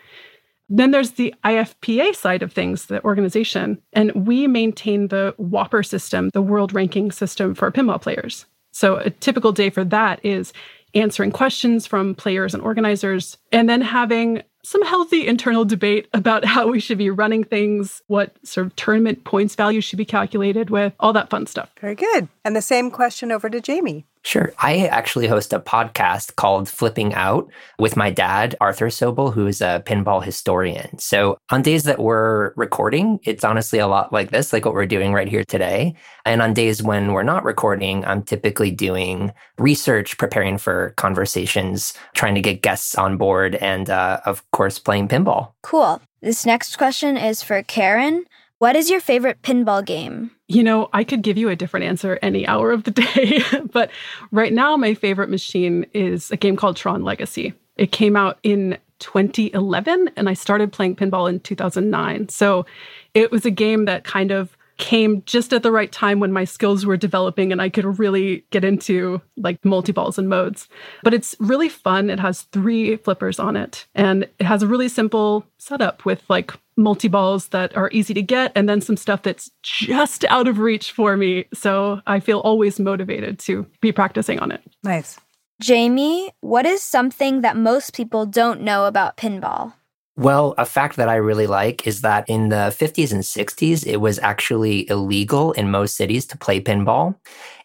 Then 0.68 0.90
there's 0.90 1.12
the 1.12 1.34
IFPA 1.44 2.14
side 2.16 2.42
of 2.42 2.52
things, 2.52 2.86
the 2.86 3.02
organization, 3.04 3.80
and 3.92 4.26
we 4.26 4.46
maintain 4.46 5.08
the 5.08 5.34
WPPR 5.40 5.86
system, 5.86 6.30
the 6.30 6.42
world 6.42 6.72
ranking 6.74 7.12
system 7.12 7.54
for 7.54 7.70
pinball 7.70 8.00
players. 8.00 8.46
So 8.72 8.96
a 8.96 9.10
typical 9.10 9.52
day 9.52 9.70
for 9.70 9.84
that 9.84 10.24
is 10.24 10.52
answering 10.94 11.30
questions 11.30 11.86
from 11.86 12.14
players 12.14 12.54
and 12.54 12.62
organizers, 12.62 13.38
and 13.52 13.68
then 13.68 13.80
having 13.80 14.42
some 14.64 14.82
healthy 14.84 15.26
internal 15.26 15.64
debate 15.64 16.08
about 16.12 16.44
how 16.54 16.68
we 16.68 16.80
should 16.80 16.98
be 16.98 17.10
running 17.10 17.44
things, 17.44 18.02
what 18.08 18.34
sort 18.44 18.66
of 18.66 18.74
tournament 18.76 19.24
points 19.24 19.54
value 19.54 19.80
should 19.80 19.96
be 19.96 20.04
calculated 20.04 20.70
with, 20.70 20.92
all 20.98 21.12
that 21.12 21.30
fun 21.30 21.46
stuff. 21.46 21.70
Very 21.80 21.94
good. 21.94 22.28
And 22.44 22.56
the 22.56 22.62
same 22.62 22.90
question 22.90 23.30
over 23.30 23.48
to 23.48 23.60
Jamie. 23.60 24.04
Sure. 24.26 24.52
I 24.58 24.88
actually 24.88 25.28
host 25.28 25.52
a 25.52 25.60
podcast 25.60 26.34
called 26.34 26.68
Flipping 26.68 27.14
Out 27.14 27.48
with 27.78 27.96
my 27.96 28.10
dad, 28.10 28.56
Arthur 28.60 28.88
Sobel, 28.88 29.32
who 29.32 29.46
is 29.46 29.60
a 29.60 29.84
pinball 29.86 30.20
historian. 30.20 30.98
So 30.98 31.38
on 31.50 31.62
days 31.62 31.84
that 31.84 32.00
we're 32.00 32.52
recording, 32.56 33.20
it's 33.22 33.44
honestly 33.44 33.78
a 33.78 33.86
lot 33.86 34.12
like 34.12 34.32
this, 34.32 34.52
like 34.52 34.64
what 34.64 34.74
we're 34.74 34.84
doing 34.84 35.12
right 35.12 35.28
here 35.28 35.44
today. 35.44 35.94
And 36.24 36.42
on 36.42 36.54
days 36.54 36.82
when 36.82 37.12
we're 37.12 37.22
not 37.22 37.44
recording, 37.44 38.04
I'm 38.04 38.24
typically 38.24 38.72
doing 38.72 39.32
research, 39.58 40.18
preparing 40.18 40.58
for 40.58 40.92
conversations, 40.96 41.94
trying 42.16 42.34
to 42.34 42.42
get 42.42 42.62
guests 42.62 42.96
on 42.96 43.18
board, 43.18 43.54
and 43.54 43.88
uh, 43.88 44.18
of 44.26 44.42
course, 44.50 44.80
playing 44.80 45.06
pinball. 45.06 45.52
Cool. 45.62 46.02
This 46.20 46.44
next 46.44 46.76
question 46.78 47.16
is 47.16 47.44
for 47.44 47.62
Karen. 47.62 48.24
What 48.58 48.74
is 48.74 48.88
your 48.88 49.00
favorite 49.00 49.42
pinball 49.42 49.84
game? 49.84 50.30
You 50.48 50.62
know, 50.62 50.88
I 50.94 51.04
could 51.04 51.22
give 51.22 51.36
you 51.36 51.50
a 51.50 51.56
different 51.56 51.84
answer 51.84 52.18
any 52.22 52.46
hour 52.46 52.72
of 52.72 52.84
the 52.84 52.90
day, 52.90 53.42
but 53.72 53.90
right 54.30 54.52
now 54.52 54.76
my 54.76 54.94
favorite 54.94 55.28
machine 55.28 55.84
is 55.92 56.30
a 56.30 56.36
game 56.38 56.56
called 56.56 56.76
Tron 56.76 57.02
Legacy. 57.02 57.52
It 57.76 57.92
came 57.92 58.16
out 58.16 58.38
in 58.42 58.78
2011 59.00 60.10
and 60.16 60.28
I 60.28 60.32
started 60.32 60.72
playing 60.72 60.96
pinball 60.96 61.28
in 61.28 61.40
2009. 61.40 62.30
So 62.30 62.64
it 63.12 63.30
was 63.30 63.44
a 63.44 63.50
game 63.50 63.84
that 63.84 64.04
kind 64.04 64.30
of 64.30 64.56
came 64.78 65.22
just 65.24 65.52
at 65.52 65.62
the 65.62 65.72
right 65.72 65.90
time 65.90 66.20
when 66.20 66.32
my 66.32 66.44
skills 66.44 66.84
were 66.84 66.96
developing 66.96 67.50
and 67.50 67.60
I 67.60 67.68
could 67.68 67.98
really 67.98 68.44
get 68.50 68.64
into 68.64 69.20
like 69.36 69.62
multi 69.64 69.92
balls 69.92 70.18
and 70.18 70.28
modes. 70.28 70.68
But 71.02 71.14
it's 71.14 71.34
really 71.40 71.68
fun. 71.68 72.08
It 72.08 72.20
has 72.20 72.42
three 72.42 72.96
flippers 72.96 73.38
on 73.38 73.56
it 73.56 73.86
and 73.94 74.24
it 74.38 74.44
has 74.44 74.62
a 74.62 74.66
really 74.66 74.88
simple 74.88 75.46
setup 75.58 76.04
with 76.04 76.22
like 76.28 76.52
multi 76.76 77.08
balls 77.08 77.48
that 77.48 77.76
are 77.76 77.90
easy 77.92 78.14
to 78.14 78.22
get 78.22 78.52
and 78.54 78.68
then 78.68 78.80
some 78.80 78.96
stuff 78.96 79.22
that's 79.22 79.50
just 79.62 80.24
out 80.26 80.48
of 80.48 80.58
reach 80.58 80.92
for 80.92 81.16
me. 81.16 81.46
So 81.54 82.00
I 82.06 82.20
feel 82.20 82.40
always 82.40 82.78
motivated 82.78 83.38
to 83.40 83.66
be 83.80 83.92
practicing 83.92 84.38
on 84.38 84.52
it. 84.52 84.62
Nice. 84.82 85.18
Jamie, 85.60 86.32
what 86.40 86.66
is 86.66 86.82
something 86.82 87.40
that 87.40 87.56
most 87.56 87.94
people 87.94 88.26
don't 88.26 88.60
know 88.60 88.84
about 88.84 89.16
pinball? 89.16 89.72
Well, 90.18 90.54
a 90.56 90.64
fact 90.64 90.96
that 90.96 91.10
I 91.10 91.16
really 91.16 91.46
like 91.46 91.86
is 91.86 92.00
that 92.00 92.28
in 92.28 92.48
the 92.48 92.74
50s 92.78 93.12
and 93.12 93.22
60s, 93.22 93.86
it 93.86 93.98
was 93.98 94.18
actually 94.20 94.88
illegal 94.88 95.52
in 95.52 95.70
most 95.70 95.94
cities 95.94 96.24
to 96.26 96.38
play 96.38 96.58
pinball. 96.58 97.16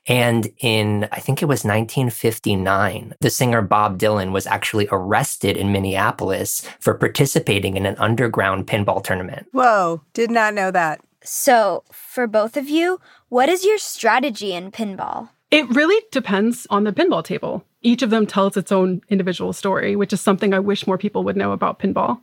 And 0.08 0.52
in, 0.60 1.08
I 1.12 1.20
think 1.20 1.42
it 1.42 1.46
was 1.46 1.64
1959, 1.64 3.16
the 3.20 3.30
singer 3.30 3.62
Bob 3.62 4.00
Dylan 4.00 4.32
was 4.32 4.48
actually 4.48 4.88
arrested 4.92 5.58
in 5.58 5.72
Minneapolis 5.72 6.68
for 6.80 6.96
participating 6.96 7.78
in 7.78 7.86
an 7.86 7.96
underground 7.98 8.68
pinball 8.68 9.04
tournament. 9.04 9.48
Whoa, 9.52 10.02
did 10.14 10.32
not 10.32 10.54
know 10.54 10.72
that. 10.72 11.02
So, 11.24 11.84
for 11.92 12.26
both 12.26 12.58
of 12.58 12.68
you, 12.68 13.00
what 13.30 13.48
is 13.48 13.64
your 13.64 13.78
strategy 13.78 14.54
in 14.54 14.72
pinball? 14.72 15.30
It 15.52 15.70
really 15.70 16.02
depends 16.12 16.66
on 16.70 16.84
the 16.84 16.94
pinball 16.94 17.24
table. 17.24 17.64
Each 17.82 18.02
of 18.02 18.10
them 18.10 18.26
tells 18.26 18.58
its 18.58 18.72
own 18.72 19.02
individual 19.10 19.54
story, 19.54 19.96
which 19.96 20.14
is 20.14 20.22
something 20.22 20.54
I 20.54 20.60
wish 20.60 20.88
more 20.88 20.98
people 20.98 21.24
would 21.26 21.38
know 21.38 21.52
about 21.52 21.80
pinball, 21.80 22.22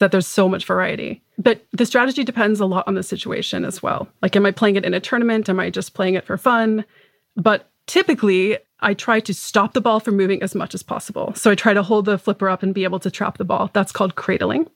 that 0.00 0.10
there's 0.10 0.26
so 0.26 0.48
much 0.48 0.64
variety. 0.64 1.22
But 1.38 1.64
the 1.72 1.86
strategy 1.86 2.24
depends 2.24 2.58
a 2.58 2.66
lot 2.66 2.88
on 2.88 2.94
the 2.94 3.02
situation 3.02 3.64
as 3.64 3.82
well. 3.82 4.08
Like, 4.22 4.34
am 4.34 4.46
I 4.46 4.50
playing 4.50 4.76
it 4.76 4.84
in 4.84 4.94
a 4.94 5.00
tournament? 5.00 5.48
Am 5.48 5.60
I 5.60 5.70
just 5.70 5.94
playing 5.94 6.14
it 6.14 6.24
for 6.24 6.36
fun? 6.36 6.84
But 7.40 7.70
typically, 7.86 8.58
I 8.80 8.94
try 8.94 9.20
to 9.20 9.34
stop 9.34 9.72
the 9.72 9.80
ball 9.80 10.00
from 10.00 10.16
moving 10.16 10.42
as 10.42 10.54
much 10.54 10.74
as 10.74 10.82
possible. 10.82 11.34
So 11.34 11.50
I 11.50 11.54
try 11.54 11.74
to 11.74 11.82
hold 11.82 12.04
the 12.04 12.18
flipper 12.18 12.48
up 12.48 12.62
and 12.62 12.74
be 12.74 12.84
able 12.84 13.00
to 13.00 13.10
trap 13.10 13.38
the 13.38 13.44
ball. 13.44 13.70
That's 13.72 13.92
called 13.92 14.14
cradling. 14.14 14.68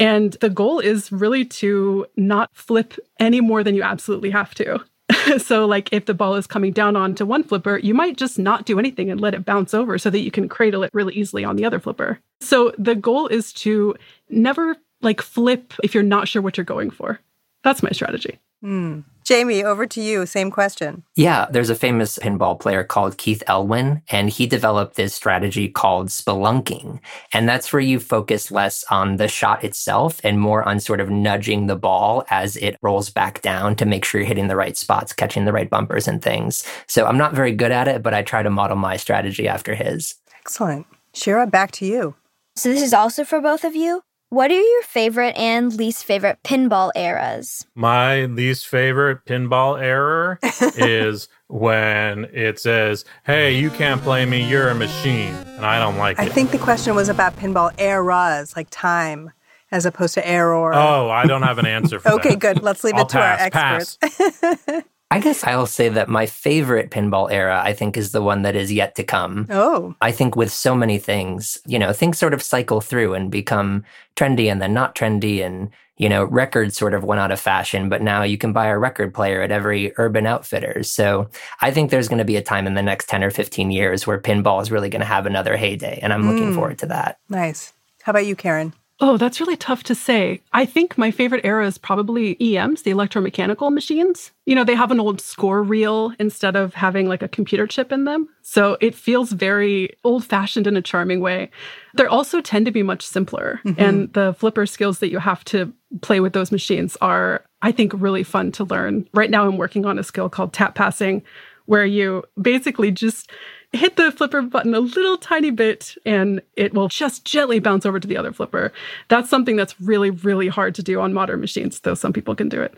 And 0.00 0.32
the 0.40 0.50
goal 0.50 0.80
is 0.80 1.12
really 1.12 1.44
to 1.44 2.06
not 2.16 2.50
flip 2.52 2.94
any 3.20 3.40
more 3.40 3.62
than 3.62 3.74
you 3.74 3.82
absolutely 3.82 4.30
have 4.30 4.54
to. 4.56 4.84
so, 5.38 5.66
like 5.66 5.92
if 5.92 6.06
the 6.06 6.14
ball 6.14 6.34
is 6.34 6.46
coming 6.46 6.72
down 6.72 6.96
onto 6.96 7.24
one 7.24 7.44
flipper, 7.44 7.78
you 7.78 7.94
might 7.94 8.16
just 8.16 8.38
not 8.38 8.64
do 8.64 8.78
anything 8.78 9.10
and 9.10 9.20
let 9.20 9.34
it 9.34 9.44
bounce 9.44 9.74
over 9.74 9.98
so 9.98 10.10
that 10.10 10.20
you 10.20 10.30
can 10.30 10.48
cradle 10.48 10.82
it 10.82 10.90
really 10.92 11.14
easily 11.14 11.44
on 11.44 11.56
the 11.56 11.64
other 11.64 11.78
flipper. 11.78 12.18
So, 12.40 12.72
the 12.78 12.94
goal 12.94 13.28
is 13.28 13.52
to 13.54 13.94
never 14.28 14.76
like 15.02 15.20
flip 15.20 15.74
if 15.82 15.94
you're 15.94 16.02
not 16.02 16.26
sure 16.26 16.42
what 16.42 16.56
you're 16.56 16.64
going 16.64 16.90
for. 16.90 17.20
That's 17.62 17.82
my 17.82 17.90
strategy. 17.90 18.38
Hmm. 18.62 19.00
Jamie, 19.24 19.64
over 19.64 19.86
to 19.86 20.02
you. 20.02 20.26
Same 20.26 20.50
question. 20.50 21.02
Yeah, 21.16 21.46
there's 21.50 21.70
a 21.70 21.74
famous 21.74 22.18
pinball 22.18 22.60
player 22.60 22.84
called 22.84 23.16
Keith 23.16 23.42
Elwin, 23.48 24.02
and 24.10 24.28
he 24.28 24.46
developed 24.46 24.96
this 24.96 25.14
strategy 25.14 25.68
called 25.68 26.08
spelunking. 26.08 27.00
And 27.32 27.48
that's 27.48 27.72
where 27.72 27.80
you 27.80 27.98
focus 27.98 28.50
less 28.50 28.84
on 28.90 29.16
the 29.16 29.26
shot 29.26 29.64
itself 29.64 30.20
and 30.22 30.38
more 30.38 30.62
on 30.68 30.78
sort 30.78 31.00
of 31.00 31.08
nudging 31.08 31.66
the 31.66 31.76
ball 31.76 32.24
as 32.28 32.56
it 32.58 32.76
rolls 32.82 33.08
back 33.08 33.40
down 33.40 33.76
to 33.76 33.86
make 33.86 34.04
sure 34.04 34.20
you're 34.20 34.28
hitting 34.28 34.48
the 34.48 34.56
right 34.56 34.76
spots, 34.76 35.14
catching 35.14 35.46
the 35.46 35.52
right 35.52 35.70
bumpers 35.70 36.06
and 36.06 36.20
things. 36.20 36.62
So 36.86 37.06
I'm 37.06 37.18
not 37.18 37.34
very 37.34 37.52
good 37.52 37.72
at 37.72 37.88
it, 37.88 38.02
but 38.02 38.12
I 38.12 38.22
try 38.22 38.42
to 38.42 38.50
model 38.50 38.76
my 38.76 38.98
strategy 38.98 39.48
after 39.48 39.74
his. 39.74 40.16
Excellent. 40.40 40.86
Shira, 41.14 41.46
back 41.46 41.70
to 41.72 41.86
you. 41.86 42.14
So, 42.56 42.68
this 42.68 42.82
is 42.82 42.94
also 42.94 43.24
for 43.24 43.40
both 43.40 43.64
of 43.64 43.74
you. 43.74 44.02
What 44.34 44.50
are 44.50 44.60
your 44.60 44.82
favorite 44.82 45.36
and 45.36 45.72
least 45.72 46.04
favorite 46.04 46.42
pinball 46.42 46.90
eras? 46.96 47.64
My 47.76 48.24
least 48.24 48.66
favorite 48.66 49.24
pinball 49.26 49.80
error 49.80 50.40
is 50.76 51.28
when 51.46 52.24
it 52.32 52.58
says, 52.58 53.04
Hey, 53.24 53.56
you 53.56 53.70
can't 53.70 54.02
play 54.02 54.26
me, 54.26 54.44
you're 54.44 54.70
a 54.70 54.74
machine. 54.74 55.34
And 55.34 55.64
I 55.64 55.78
don't 55.78 55.98
like 55.98 56.18
I 56.18 56.24
it. 56.24 56.30
I 56.30 56.32
think 56.32 56.50
the 56.50 56.58
question 56.58 56.96
was 56.96 57.08
about 57.08 57.36
pinball 57.36 57.80
eras, 57.80 58.56
like 58.56 58.66
time, 58.72 59.30
as 59.70 59.86
opposed 59.86 60.14
to 60.14 60.28
error. 60.28 60.74
oh, 60.74 61.10
I 61.10 61.26
don't 61.26 61.42
have 61.42 61.58
an 61.58 61.66
answer 61.66 62.00
for 62.00 62.08
okay, 62.14 62.30
that. 62.30 62.36
Okay, 62.38 62.54
good. 62.54 62.62
Let's 62.64 62.82
leave 62.82 62.96
I'll 62.96 63.02
it 63.02 63.10
to 63.10 63.20
our 63.20 63.50
pass, 63.50 63.98
experts. 64.02 64.88
I 65.14 65.20
guess 65.20 65.44
I'll 65.44 65.66
say 65.66 65.88
that 65.90 66.08
my 66.08 66.26
favorite 66.26 66.90
pinball 66.90 67.30
era, 67.30 67.62
I 67.64 67.72
think, 67.72 67.96
is 67.96 68.10
the 68.10 68.20
one 68.20 68.42
that 68.42 68.56
is 68.56 68.72
yet 68.72 68.96
to 68.96 69.04
come. 69.04 69.46
Oh. 69.48 69.94
I 70.00 70.10
think 70.10 70.34
with 70.34 70.52
so 70.52 70.74
many 70.74 70.98
things, 70.98 71.56
you 71.66 71.78
know, 71.78 71.92
things 71.92 72.18
sort 72.18 72.34
of 72.34 72.42
cycle 72.42 72.80
through 72.80 73.14
and 73.14 73.30
become 73.30 73.84
trendy 74.16 74.50
and 74.50 74.60
then 74.60 74.74
not 74.74 74.96
trendy. 74.96 75.44
And, 75.46 75.70
you 75.98 76.08
know, 76.08 76.24
records 76.24 76.76
sort 76.76 76.94
of 76.94 77.04
went 77.04 77.20
out 77.20 77.30
of 77.30 77.38
fashion, 77.38 77.88
but 77.88 78.02
now 78.02 78.24
you 78.24 78.36
can 78.36 78.52
buy 78.52 78.66
a 78.66 78.76
record 78.76 79.14
player 79.14 79.40
at 79.40 79.52
every 79.52 79.92
urban 79.98 80.26
outfitters. 80.26 80.90
So 80.90 81.28
I 81.60 81.70
think 81.70 81.90
there's 81.92 82.08
going 82.08 82.18
to 82.18 82.24
be 82.24 82.36
a 82.36 82.42
time 82.42 82.66
in 82.66 82.74
the 82.74 82.82
next 82.82 83.08
10 83.08 83.22
or 83.22 83.30
15 83.30 83.70
years 83.70 84.08
where 84.08 84.20
pinball 84.20 84.60
is 84.62 84.72
really 84.72 84.88
going 84.90 84.98
to 84.98 85.06
have 85.06 85.26
another 85.26 85.56
heyday. 85.56 86.00
And 86.02 86.12
I'm 86.12 86.28
looking 86.28 86.50
Mm. 86.50 86.54
forward 86.56 86.78
to 86.80 86.86
that. 86.86 87.18
Nice. 87.28 87.72
How 88.02 88.10
about 88.10 88.26
you, 88.26 88.34
Karen? 88.34 88.72
Oh, 89.00 89.16
that's 89.16 89.40
really 89.40 89.56
tough 89.56 89.82
to 89.84 89.94
say. 89.94 90.40
I 90.52 90.64
think 90.64 90.96
my 90.96 91.10
favorite 91.10 91.44
era 91.44 91.66
is 91.66 91.78
probably 91.78 92.36
EMs, 92.40 92.82
the 92.82 92.92
electromechanical 92.92 93.72
machines. 93.72 94.30
You 94.46 94.54
know, 94.54 94.62
they 94.62 94.76
have 94.76 94.92
an 94.92 95.00
old 95.00 95.20
score 95.20 95.64
reel 95.64 96.12
instead 96.20 96.54
of 96.54 96.74
having 96.74 97.08
like 97.08 97.22
a 97.22 97.28
computer 97.28 97.66
chip 97.66 97.90
in 97.90 98.04
them. 98.04 98.28
So 98.42 98.76
it 98.80 98.94
feels 98.94 99.32
very 99.32 99.90
old 100.04 100.24
fashioned 100.24 100.68
in 100.68 100.76
a 100.76 100.82
charming 100.82 101.20
way. 101.20 101.50
They 101.96 102.04
also 102.06 102.40
tend 102.40 102.66
to 102.66 102.72
be 102.72 102.84
much 102.84 103.02
simpler. 103.04 103.60
Mhm. 103.64 103.74
And 103.78 104.12
the 104.12 104.34
flipper 104.38 104.64
skills 104.64 105.00
that 105.00 105.10
you 105.10 105.18
have 105.18 105.44
to 105.46 105.72
play 106.00 106.20
with 106.20 106.32
those 106.32 106.52
machines 106.52 106.96
are, 107.00 107.44
I 107.62 107.72
think, 107.72 107.92
really 107.96 108.22
fun 108.22 108.52
to 108.52 108.64
learn. 108.64 109.08
Right 109.12 109.30
now, 109.30 109.46
I'm 109.48 109.56
working 109.56 109.84
on 109.86 109.98
a 109.98 110.04
skill 110.04 110.28
called 110.28 110.52
tap 110.52 110.76
passing, 110.76 111.22
where 111.66 111.84
you 111.86 112.22
basically 112.40 112.92
just 112.92 113.30
hit 113.74 113.96
the 113.96 114.12
flipper 114.12 114.42
button 114.42 114.74
a 114.74 114.80
little 114.80 115.16
tiny 115.16 115.50
bit 115.50 115.96
and 116.06 116.40
it 116.56 116.74
will 116.74 116.88
just 116.88 117.24
gently 117.24 117.58
bounce 117.58 117.84
over 117.84 117.98
to 117.98 118.08
the 118.08 118.16
other 118.16 118.32
flipper. 118.32 118.72
That's 119.08 119.28
something 119.28 119.56
that's 119.56 119.80
really, 119.80 120.10
really 120.10 120.48
hard 120.48 120.74
to 120.76 120.82
do 120.82 121.00
on 121.00 121.12
modern 121.12 121.40
machines, 121.40 121.80
though 121.80 121.94
some 121.94 122.12
people 122.12 122.34
can 122.34 122.48
do 122.48 122.62
it. 122.62 122.74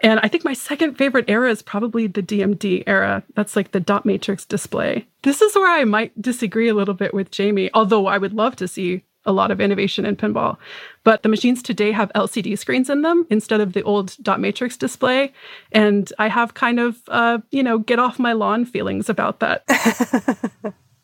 And 0.00 0.20
I 0.20 0.28
think 0.28 0.44
my 0.44 0.52
second 0.52 0.94
favorite 0.94 1.24
era 1.28 1.50
is 1.50 1.62
probably 1.62 2.06
the 2.06 2.22
DMD 2.22 2.84
era. 2.86 3.22
That's 3.34 3.56
like 3.56 3.72
the 3.72 3.80
dot 3.80 4.06
matrix 4.06 4.44
display. 4.44 5.06
This 5.22 5.42
is 5.42 5.54
where 5.54 5.70
I 5.70 5.84
might 5.84 6.20
disagree 6.20 6.68
a 6.68 6.74
little 6.74 6.94
bit 6.94 7.12
with 7.12 7.30
Jamie, 7.30 7.70
although 7.74 8.06
I 8.06 8.18
would 8.18 8.32
love 8.32 8.56
to 8.56 8.68
see 8.68 9.04
a 9.28 9.32
lot 9.32 9.52
of 9.52 9.60
innovation 9.60 10.04
in 10.04 10.16
pinball. 10.16 10.56
But 11.04 11.22
the 11.22 11.28
machines 11.28 11.62
today 11.62 11.92
have 11.92 12.10
LCD 12.14 12.58
screens 12.58 12.90
in 12.90 13.02
them 13.02 13.26
instead 13.30 13.60
of 13.60 13.74
the 13.74 13.82
old 13.82 14.16
dot 14.22 14.40
matrix 14.40 14.76
display. 14.76 15.32
And 15.70 16.12
I 16.18 16.28
have 16.28 16.54
kind 16.54 16.80
of, 16.80 16.96
uh, 17.08 17.38
you 17.50 17.62
know, 17.62 17.78
get 17.78 17.98
off 17.98 18.18
my 18.18 18.32
lawn 18.32 18.64
feelings 18.64 19.08
about 19.08 19.40
that. 19.40 19.64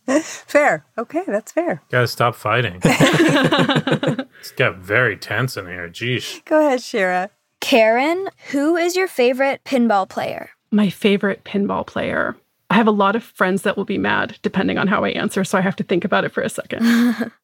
fair. 0.47 0.85
Okay, 0.99 1.23
that's 1.27 1.53
fair. 1.53 1.83
Gotta 1.91 2.09
stop 2.09 2.35
fighting. 2.35 2.81
it's 2.85 4.51
got 4.57 4.77
very 4.79 5.17
tense 5.17 5.57
in 5.57 5.67
here. 5.67 5.89
Geesh. 5.89 6.45
Go 6.45 6.67
ahead, 6.67 6.83
Shira. 6.83 7.31
Karen, 7.61 8.29
who 8.51 8.77
is 8.77 8.97
your 8.97 9.09
favorite 9.09 9.63
pinball 9.65 10.09
player? 10.09 10.51
My 10.71 10.91
favorite 10.91 11.45
pinball 11.45 11.87
player. 11.87 12.37
I 12.71 12.75
have 12.75 12.87
a 12.87 12.93
lot 12.93 13.15
of 13.15 13.23
friends 13.23 13.63
that 13.63 13.77
will 13.77 13.85
be 13.85 13.99
mad 13.99 14.39
depending 14.43 14.79
on 14.79 14.89
how 14.89 15.05
I 15.05 15.11
answer, 15.11 15.45
so 15.45 15.57
I 15.57 15.61
have 15.61 15.77
to 15.77 15.85
think 15.85 16.05
about 16.05 16.25
it 16.25 16.33
for 16.33 16.43
a 16.43 16.49
second. 16.49 16.83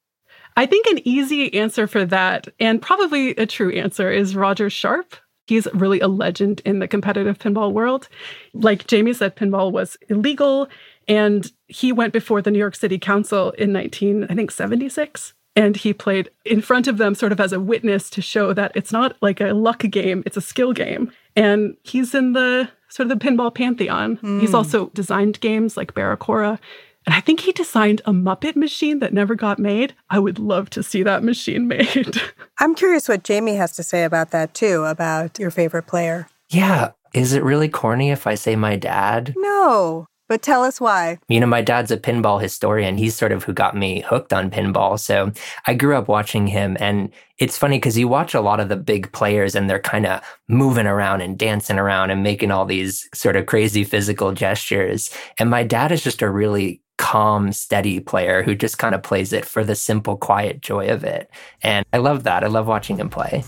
I 0.57 0.67
think 0.67 0.87
an 0.87 1.07
easy 1.07 1.53
answer 1.55 1.87
for 1.87 2.05
that, 2.07 2.49
and 2.59 2.83
probably 2.83 3.31
a 3.37 3.47
true 3.47 3.71
answer, 3.73 4.11
is 4.11 4.37
Roger 4.37 4.69
Sharpe. 4.71 5.15
He's 5.47 5.67
really 5.75 6.01
a 6.01 6.09
legend 6.09 6.61
in 6.65 6.79
the 6.79 6.87
competitive 6.89 7.39
pinball 7.39 7.73
world. 7.73 8.09
Like 8.53 8.87
Jamie 8.87 9.13
said, 9.15 9.37
pinball 9.37 9.73
was 9.73 9.97
illegal, 10.09 10.69
and 11.09 11.51
he 11.67 11.93
went 11.93 12.13
before 12.13 12.41
the 12.43 12.51
New 12.51 12.59
York 12.59 12.77
City 12.77 12.99
Council 12.99 13.51
in 13.53 13.73
19, 13.73 14.27
I 14.31 14.35
think, 14.35 14.51
76. 14.51 15.35
And 15.57 15.77
he 15.77 15.93
played 15.93 16.31
in 16.45 16.61
front 16.63 16.87
of 16.87 16.99
them 16.99 17.17
sort 17.17 17.33
of 17.33 17.41
as 17.41 17.53
a 17.53 17.59
witness 17.59 18.09
to 18.11 18.23
show 18.23 18.53
that 18.53 18.71
it's 18.77 18.93
not 18.93 19.17
like 19.21 19.41
a 19.41 19.53
luck 19.53 19.81
game, 19.81 20.23
it's 20.25 20.37
a 20.37 20.41
skill 20.41 20.73
game. 20.73 21.11
And 21.35 21.77
he's 21.83 22.15
in 22.15 22.33
the 22.35 22.69
sort 22.89 23.11
of 23.11 23.19
the 23.19 23.25
pinball 23.25 23.53
pantheon. 23.53 24.19
He's 24.41 24.51
Hmm. 24.51 24.55
also 24.57 24.91
designed 24.95 25.41
games 25.41 25.77
like 25.77 25.95
Barracora. 25.95 26.59
And 27.07 27.15
I 27.15 27.21
think 27.21 27.41
he 27.41 27.53
designed 27.53 28.03
a 28.05 28.13
Muppet 28.13 28.57
machine 28.57 28.99
that 28.99 29.15
never 29.15 29.35
got 29.35 29.59
made. 29.59 29.95
I 30.11 30.19
would 30.19 30.39
love 30.39 30.71
to 30.71 30.83
see 30.83 31.03
that 31.03 31.25
machine 31.25 31.67
made. 31.67 32.21
I'm 32.59 32.75
curious 32.75 33.09
what 33.09 33.25
Jamie 33.25 33.57
has 33.57 33.73
to 33.77 33.83
say 33.83 34.05
about 34.05 34.31
that 34.33 34.55
too, 34.55 34.85
about 34.85 35.39
your 35.39 35.51
favorite 35.51 35.87
player. 35.87 36.29
Yeah. 36.51 36.93
Is 37.15 37.33
it 37.33 37.43
really 37.43 37.69
corny 37.69 38.11
if 38.11 38.27
I 38.27 38.35
say 38.35 38.55
my 38.55 38.77
dad? 38.77 39.35
No, 39.37 40.07
but 40.29 40.43
tell 40.43 40.63
us 40.63 40.81
why. 40.81 41.19
You 41.29 41.41
know, 41.41 41.47
my 41.47 41.61
dad's 41.61 41.91
a 41.91 41.97
pinball 41.97 42.41
historian. 42.41 42.97
He's 42.97 43.17
sort 43.17 43.33
of 43.33 43.43
who 43.43 43.53
got 43.53 43.77
me 43.77 44.03
hooked 44.03 44.33
on 44.33 44.49
pinball. 44.49 44.97
So 45.01 45.33
I 45.67 45.75
grew 45.75 45.97
up 45.97 46.07
watching 46.07 46.47
him. 46.47 46.77
And 46.79 47.11
it's 47.39 47.59
funny 47.59 47.79
because 47.79 47.99
you 47.99 48.07
watch 48.07 48.33
a 48.33 48.41
lot 48.41 48.61
of 48.61 48.69
the 48.69 48.77
big 48.77 49.11
players 49.11 49.57
and 49.57 49.69
they're 49.69 49.81
kind 49.81 50.07
of 50.07 50.23
moving 50.47 50.87
around 50.87 51.23
and 51.23 51.37
dancing 51.37 51.81
around 51.81 52.11
and 52.11 52.23
making 52.23 52.53
all 52.53 52.65
these 52.65 53.09
sort 53.13 53.35
of 53.35 53.47
crazy 53.47 53.83
physical 53.83 54.31
gestures. 54.33 55.11
And 55.41 55.51
my 55.51 55.65
dad 55.65 55.91
is 55.91 56.05
just 56.05 56.23
a 56.23 56.31
really 56.31 56.81
calm, 57.01 57.51
steady 57.51 57.99
player 57.99 58.43
who 58.43 58.55
just 58.55 58.79
kind 58.79 58.95
of 58.95 59.03
plays 59.03 59.33
it 59.33 59.47
for 59.47 59.65
the 59.65 59.75
simple, 59.75 60.17
quiet 60.17 60.61
joy 60.61 60.89
of 60.89 61.03
it. 61.03 61.31
And 61.63 61.85
I 61.95 61.97
love 61.97 62.25
that. 62.25 62.45
I 62.45 62.49
love 62.49 62.67
watching 62.67 62.99
him 62.99 63.09
play. 63.09 63.43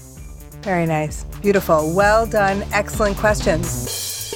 Very 0.62 0.86
nice. 0.86 1.24
Beautiful. 1.42 1.92
Well 1.94 2.26
done. 2.26 2.64
Excellent 2.72 3.18
questions. 3.18 4.32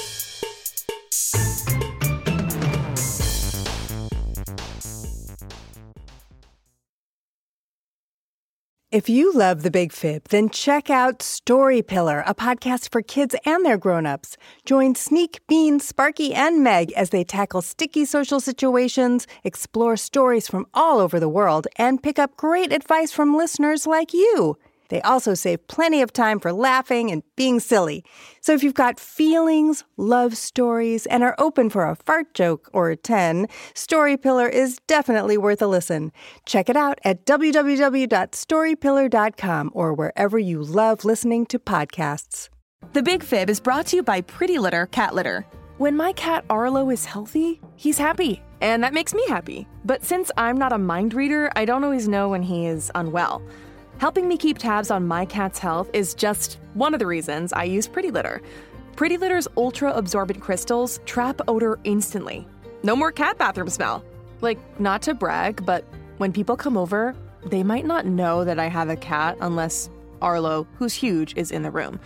If 8.93 9.09
you 9.09 9.33
love 9.33 9.65
The 9.65 9.71
Big 9.73 9.93
Fib, 9.93 10.29
then 10.29 10.49
check 10.49 10.91
out 10.91 11.21
Story 11.21 11.83
Pillar, 11.83 12.23
a 12.25 12.37
podcast 12.37 12.93
for 12.93 13.03
kids 13.03 13.35
and 13.45 13.67
their 13.67 13.77
grown-ups. 13.77 14.37
Join 14.65 14.95
Sneak, 14.95 15.41
Bean, 15.49 15.81
Sparky, 15.81 16.33
and 16.33 16.63
Meg 16.63 16.93
as 16.93 17.11
they 17.11 17.25
tackle 17.25 17.63
sticky 17.63 18.05
social 18.05 18.39
situations, 18.39 19.27
explore 19.43 19.97
stories 19.97 20.47
from 20.47 20.67
all 20.73 21.01
over 21.01 21.19
the 21.19 21.29
world, 21.29 21.67
and 21.75 22.01
pick 22.01 22.17
up 22.17 22.37
great 22.37 22.73
advice 22.73 23.11
from 23.11 23.37
listeners 23.37 23.89
like 23.89 24.15
you. 24.15 24.57
They 24.89 25.01
also 25.03 25.35
save 25.35 25.69
plenty 25.69 26.03
of 26.03 26.13
time 26.13 26.41
for 26.41 26.53
laughing 26.53 27.11
and 27.11 27.23
being 27.37 27.61
silly. 27.61 28.05
So 28.41 28.53
if 28.53 28.63
you've 28.63 28.75
got 28.75 29.01
feelings, 29.01 29.85
love 29.97 30.37
stories, 30.37 31.07
and 31.07 31.23
are 31.23 31.35
open 31.39 31.71
for 31.71 31.89
a 31.89 31.97
fart 31.97 32.35
joke 32.35 32.69
or 32.73 32.91
a 32.91 32.97
10, 32.97 33.47
Story 33.75 34.17
Pillar 34.17 34.49
is 34.49 34.81
definitely 34.87 35.39
worth 35.39 35.63
a 35.63 35.67
listen. 35.67 36.13
Check 36.45 36.69
it 36.69 36.77
out 36.77 36.99
at 37.05 37.25
www.storypillar.com 37.27 39.71
or 39.75 39.95
wherever 39.95 40.39
you 40.39 40.63
love 40.63 41.05
listening 41.05 41.47
to 41.47 41.59
podcasts. 41.59 42.49
The 42.93 43.03
Big 43.03 43.23
Fib 43.23 43.49
is 43.51 43.61
brought 43.61 43.87
to 43.87 43.97
you 43.97 44.03
by 44.03 44.21
Pretty 44.21 44.59
Litter 44.59 44.87
Cat 44.87 45.15
Litter. 45.15 45.47
When 45.79 45.97
my 45.97 46.13
cat 46.13 46.45
Arlo 46.49 46.89
is 46.89 47.05
healthy, 47.05 47.61
he's 47.75 47.99
happy, 47.99 48.43
and 48.63 48.83
that 48.83 48.95
makes 48.95 49.13
me 49.13 49.23
happy. 49.29 49.69
But 49.85 50.03
since 50.03 50.31
I'm 50.39 50.57
not 50.57 50.73
a 50.73 50.79
mind 50.79 51.13
reader, 51.13 51.51
I 51.55 51.67
don't 51.67 51.85
always 51.85 52.09
know 52.09 52.31
when 52.31 52.43
he 52.43 52.65
is 52.65 52.91
unwell. 52.95 53.43
Helping 53.99 54.29
me 54.29 54.37
keep 54.37 54.59
tabs 54.59 54.91
on 54.91 55.07
my 55.07 55.25
cat's 55.25 55.59
health 55.59 55.89
is 55.95 56.15
just 56.15 56.59
one 56.75 56.93
of 56.93 57.01
the 57.01 57.07
reasons 57.07 57.55
I 57.55 57.65
use 57.65 57.87
Pretty 57.87 58.11
Litter. 58.11 58.43
Pretty 58.95 59.17
Litter's 59.17 59.49
ultra 59.57 59.91
absorbent 59.93 60.43
crystals 60.43 61.01
trap 61.07 61.41
odor 61.49 61.79
instantly. 61.85 62.47
No 62.83 62.95
more 62.95 63.11
cat 63.11 63.39
bathroom 63.39 63.71
smell. 63.71 64.05
Like, 64.43 64.59
not 64.79 65.01
to 65.03 65.15
brag, 65.15 65.65
but 65.65 65.83
when 66.19 66.31
people 66.31 66.59
come 66.59 66.77
over, 66.77 67.15
they 67.47 67.63
might 67.63 67.87
not 67.87 68.05
know 68.05 68.45
that 68.45 68.59
I 68.59 68.67
have 68.67 68.91
a 68.91 68.97
cat 68.97 69.39
unless 69.41 69.89
Arlo, 70.21 70.67
who's 70.79 70.93
huge, 70.93 71.35
is 71.35 71.51
in 71.51 71.63
the 71.63 71.71
room. 71.71 71.99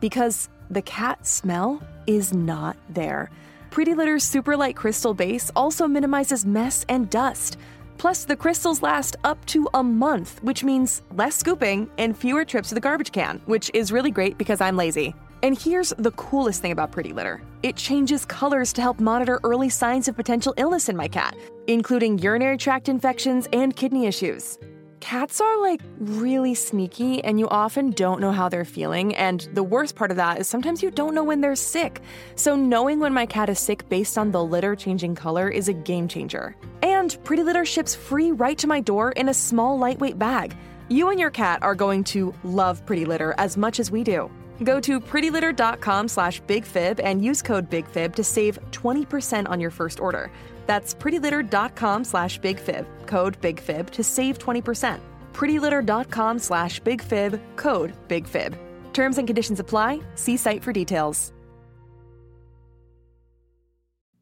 Because 0.00 0.48
the 0.70 0.82
cat 0.82 1.26
smell 1.26 1.82
is 2.06 2.32
not 2.32 2.78
there. 2.88 3.30
Pretty 3.70 3.92
Litter's 3.94 4.24
super 4.24 4.56
light 4.56 4.76
crystal 4.76 5.12
base 5.12 5.50
also 5.54 5.86
minimizes 5.86 6.46
mess 6.46 6.86
and 6.88 7.10
dust. 7.10 7.58
Plus, 7.98 8.24
the 8.24 8.36
crystals 8.36 8.82
last 8.82 9.16
up 9.24 9.44
to 9.46 9.68
a 9.74 9.82
month, 9.82 10.42
which 10.42 10.64
means 10.64 11.02
less 11.14 11.36
scooping 11.36 11.88
and 11.98 12.16
fewer 12.16 12.44
trips 12.44 12.68
to 12.68 12.74
the 12.74 12.80
garbage 12.80 13.12
can, 13.12 13.40
which 13.46 13.70
is 13.74 13.92
really 13.92 14.10
great 14.10 14.36
because 14.38 14.60
I'm 14.60 14.76
lazy. 14.76 15.14
And 15.42 15.60
here's 15.60 15.90
the 15.98 16.12
coolest 16.12 16.62
thing 16.62 16.72
about 16.72 16.90
Pretty 16.90 17.12
Litter 17.12 17.40
it 17.62 17.76
changes 17.76 18.24
colors 18.24 18.72
to 18.74 18.82
help 18.82 19.00
monitor 19.00 19.40
early 19.44 19.68
signs 19.68 20.08
of 20.08 20.16
potential 20.16 20.54
illness 20.56 20.88
in 20.88 20.96
my 20.96 21.08
cat, 21.08 21.36
including 21.66 22.18
urinary 22.18 22.56
tract 22.56 22.88
infections 22.88 23.48
and 23.52 23.74
kidney 23.74 24.06
issues. 24.06 24.58
Cats 25.04 25.38
are 25.38 25.60
like 25.60 25.82
really 25.98 26.54
sneaky, 26.54 27.22
and 27.22 27.38
you 27.38 27.46
often 27.50 27.90
don't 27.90 28.22
know 28.22 28.32
how 28.32 28.48
they're 28.48 28.64
feeling. 28.64 29.14
And 29.16 29.46
the 29.52 29.62
worst 29.62 29.96
part 29.96 30.10
of 30.10 30.16
that 30.16 30.40
is 30.40 30.48
sometimes 30.48 30.82
you 30.82 30.90
don't 30.90 31.14
know 31.14 31.22
when 31.22 31.42
they're 31.42 31.56
sick. 31.56 32.00
So, 32.36 32.56
knowing 32.56 33.00
when 33.00 33.12
my 33.12 33.26
cat 33.26 33.50
is 33.50 33.58
sick 33.58 33.86
based 33.90 34.16
on 34.16 34.30
the 34.30 34.42
litter 34.42 34.74
changing 34.74 35.14
color 35.14 35.50
is 35.50 35.68
a 35.68 35.74
game 35.74 36.08
changer. 36.08 36.56
And 36.82 37.18
Pretty 37.22 37.42
Litter 37.42 37.66
ships 37.66 37.94
free 37.94 38.30
right 38.30 38.56
to 38.56 38.66
my 38.66 38.80
door 38.80 39.12
in 39.12 39.28
a 39.28 39.34
small, 39.34 39.76
lightweight 39.76 40.18
bag. 40.18 40.56
You 40.88 41.10
and 41.10 41.20
your 41.20 41.30
cat 41.30 41.62
are 41.62 41.74
going 41.74 42.02
to 42.04 42.32
love 42.42 42.86
Pretty 42.86 43.04
Litter 43.04 43.34
as 43.36 43.58
much 43.58 43.80
as 43.80 43.90
we 43.90 44.04
do. 44.04 44.30
Go 44.62 44.80
to 44.80 45.00
prettylitter.com 45.00 46.08
slash 46.08 46.40
bigfib 46.44 46.98
and 47.04 47.22
use 47.22 47.42
code 47.42 47.70
bigfib 47.70 48.14
to 48.14 48.24
save 48.24 48.58
20% 48.70 49.50
on 49.50 49.60
your 49.60 49.70
first 49.70 50.00
order. 50.00 50.30
That's 50.66 50.94
prettylitter.com 50.94 52.04
slash 52.04 52.40
bigfib, 52.40 52.86
code 53.06 53.40
bigfib 53.40 53.90
to 53.90 54.04
save 54.04 54.38
20%. 54.38 54.98
prettylitter.com 55.32 56.38
slash 56.38 56.80
bigfib, 56.82 57.40
code 57.56 57.92
bigfib. 58.08 58.58
Terms 58.92 59.18
and 59.18 59.26
conditions 59.26 59.60
apply. 59.60 60.00
See 60.14 60.36
site 60.36 60.62
for 60.62 60.72
details. 60.72 61.32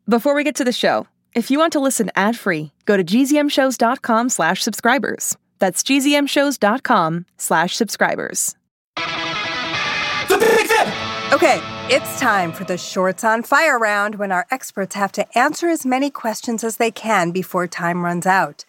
Before 0.09 0.35
we 0.35 0.43
get 0.43 0.57
to 0.57 0.65
the 0.65 0.73
show, 0.73 1.07
if 1.35 1.51
you 1.51 1.59
want 1.59 1.73
to 1.75 1.81
listen 1.81 2.11
ad-free, 2.17 2.73
go 2.87 2.97
to 2.97 3.05
gzmshows.com 3.05 4.29
slash 4.29 4.61
subscribers. 4.63 5.37
That's 5.59 5.83
gzmshows.com 5.85 7.25
slash 7.39 7.77
subscribers. 7.77 8.57
Okay, 11.33 11.61
it's 11.95 12.19
time 12.19 12.53
for 12.53 12.65
the 12.65 12.79
Shorts 12.79 13.23
on 13.23 13.43
Fire 13.43 13.79
round 13.79 14.15
when 14.15 14.33
our 14.33 14.47
experts 14.51 14.95
have 14.95 15.13
to 15.13 15.39
answer 15.39 15.69
as 15.69 15.85
many 15.85 16.09
questions 16.09 16.65
as 16.65 16.79
they 16.79 16.91
can 16.91 17.33
before 17.33 17.67
time 17.67 18.03
runs 18.03 18.25
out. 18.25 18.65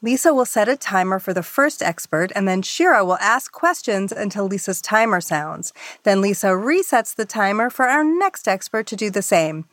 Lisa 0.00 0.32
will 0.32 0.44
set 0.44 0.68
a 0.68 0.76
timer 0.76 1.18
for 1.18 1.34
the 1.34 1.42
first 1.42 1.82
expert, 1.82 2.30
and 2.36 2.46
then 2.46 2.62
Shira 2.62 3.04
will 3.04 3.18
ask 3.18 3.50
questions 3.50 4.12
until 4.12 4.44
Lisa's 4.46 4.80
timer 4.80 5.20
sounds. 5.20 5.72
Then 6.04 6.20
Lisa 6.20 6.50
resets 6.50 7.12
the 7.12 7.24
timer 7.24 7.68
for 7.68 7.88
our 7.88 8.04
next 8.04 8.46
expert 8.46 8.86
to 8.86 8.94
do 8.94 9.10
the 9.10 9.22
same. 9.22 9.64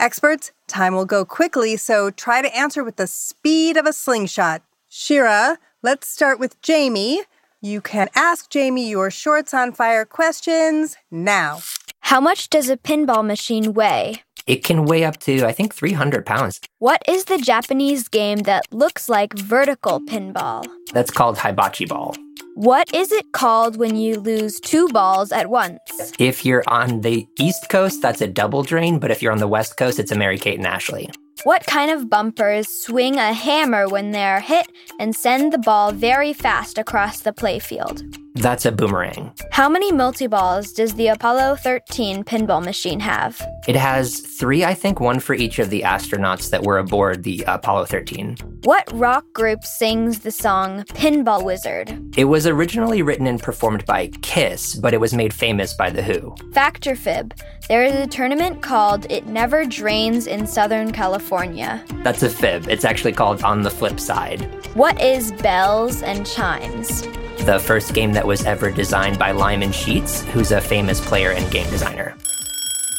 Experts, 0.00 0.50
time 0.66 0.94
will 0.94 1.04
go 1.04 1.26
quickly, 1.26 1.76
so 1.76 2.10
try 2.10 2.40
to 2.40 2.56
answer 2.56 2.82
with 2.82 2.96
the 2.96 3.06
speed 3.06 3.76
of 3.76 3.84
a 3.84 3.92
slingshot. 3.92 4.62
Shira, 4.88 5.58
let's 5.82 6.08
start 6.08 6.40
with 6.40 6.58
Jamie. 6.62 7.24
You 7.60 7.82
can 7.82 8.08
ask 8.14 8.48
Jamie 8.48 8.88
your 8.88 9.10
Shorts 9.10 9.52
on 9.52 9.72
Fire 9.72 10.06
questions 10.06 10.96
now. 11.10 11.60
How 12.04 12.20
much 12.20 12.50
does 12.50 12.68
a 12.68 12.76
pinball 12.76 13.24
machine 13.24 13.72
weigh? 13.72 14.22
It 14.46 14.62
can 14.62 14.84
weigh 14.84 15.04
up 15.04 15.20
to, 15.20 15.46
I 15.46 15.52
think, 15.52 15.74
300 15.74 16.26
pounds. 16.26 16.60
What 16.78 17.00
is 17.08 17.24
the 17.24 17.38
Japanese 17.38 18.08
game 18.08 18.40
that 18.40 18.66
looks 18.70 19.08
like 19.08 19.32
vertical 19.38 20.02
pinball? 20.02 20.66
That's 20.92 21.10
called 21.10 21.38
hibachi 21.38 21.86
ball. 21.86 22.14
What 22.56 22.94
is 22.94 23.10
it 23.10 23.32
called 23.32 23.78
when 23.78 23.96
you 23.96 24.20
lose 24.20 24.60
two 24.60 24.86
balls 24.88 25.32
at 25.32 25.48
once? 25.48 25.80
If 26.18 26.44
you're 26.44 26.62
on 26.66 27.00
the 27.00 27.26
East 27.38 27.70
Coast, 27.70 28.02
that's 28.02 28.20
a 28.20 28.28
double 28.28 28.62
drain, 28.62 28.98
but 28.98 29.10
if 29.10 29.22
you're 29.22 29.32
on 29.32 29.38
the 29.38 29.48
West 29.48 29.78
Coast, 29.78 29.98
it's 29.98 30.12
a 30.12 30.18
Mary 30.18 30.38
Kate 30.38 30.58
and 30.58 30.66
Ashley. 30.66 31.08
What 31.44 31.64
kind 31.64 31.90
of 31.90 32.10
bumpers 32.10 32.68
swing 32.68 33.16
a 33.16 33.32
hammer 33.32 33.88
when 33.88 34.10
they're 34.10 34.40
hit 34.40 34.66
and 35.00 35.16
send 35.16 35.54
the 35.54 35.58
ball 35.58 35.90
very 35.90 36.34
fast 36.34 36.76
across 36.76 37.20
the 37.20 37.32
playfield? 37.32 38.23
That's 38.36 38.66
a 38.66 38.72
boomerang. 38.72 39.32
How 39.52 39.68
many 39.68 39.92
multi-balls 39.92 40.72
does 40.72 40.94
the 40.94 41.06
Apollo 41.06 41.56
13 41.56 42.24
pinball 42.24 42.64
machine 42.64 42.98
have? 42.98 43.40
It 43.68 43.76
has 43.76 44.18
three, 44.18 44.64
I 44.64 44.74
think, 44.74 44.98
one 44.98 45.20
for 45.20 45.34
each 45.34 45.60
of 45.60 45.70
the 45.70 45.82
astronauts 45.82 46.50
that 46.50 46.64
were 46.64 46.78
aboard 46.78 47.22
the 47.22 47.44
Apollo 47.46 47.84
13. 47.84 48.36
What 48.64 48.90
rock 48.92 49.24
group 49.34 49.62
sings 49.62 50.18
the 50.20 50.32
song 50.32 50.82
Pinball 50.88 51.44
Wizard? 51.44 52.18
It 52.18 52.24
was 52.24 52.44
originally 52.44 53.02
written 53.02 53.28
and 53.28 53.40
performed 53.40 53.86
by 53.86 54.08
Kiss, 54.22 54.74
but 54.74 54.94
it 54.94 55.00
was 55.00 55.14
made 55.14 55.32
famous 55.32 55.72
by 55.72 55.90
The 55.90 56.02
Who. 56.02 56.34
Fact 56.52 56.88
or 56.88 56.96
fib? 56.96 57.34
There 57.68 57.84
is 57.84 57.94
a 57.94 58.06
tournament 58.06 58.62
called 58.62 59.06
It 59.12 59.26
Never 59.26 59.64
Drains 59.64 60.26
in 60.26 60.44
Southern 60.48 60.90
California. 60.90 61.84
That's 62.02 62.24
a 62.24 62.28
fib. 62.28 62.66
It's 62.68 62.84
actually 62.84 63.12
called 63.12 63.44
On 63.44 63.62
the 63.62 63.70
Flip 63.70 64.00
Side. 64.00 64.42
What 64.74 65.00
is 65.00 65.30
bells 65.30 66.02
and 66.02 66.26
chimes? 66.26 67.06
The 67.38 67.58
first 67.58 67.92
game 67.94 68.12
that 68.14 68.26
was 68.26 68.44
ever 68.44 68.70
designed 68.70 69.18
by 69.18 69.32
Lyman 69.32 69.72
Sheats, 69.72 70.22
who's 70.26 70.50
a 70.52 70.60
famous 70.60 71.00
player 71.00 71.32
and 71.32 71.50
game 71.50 71.68
designer. 71.70 72.16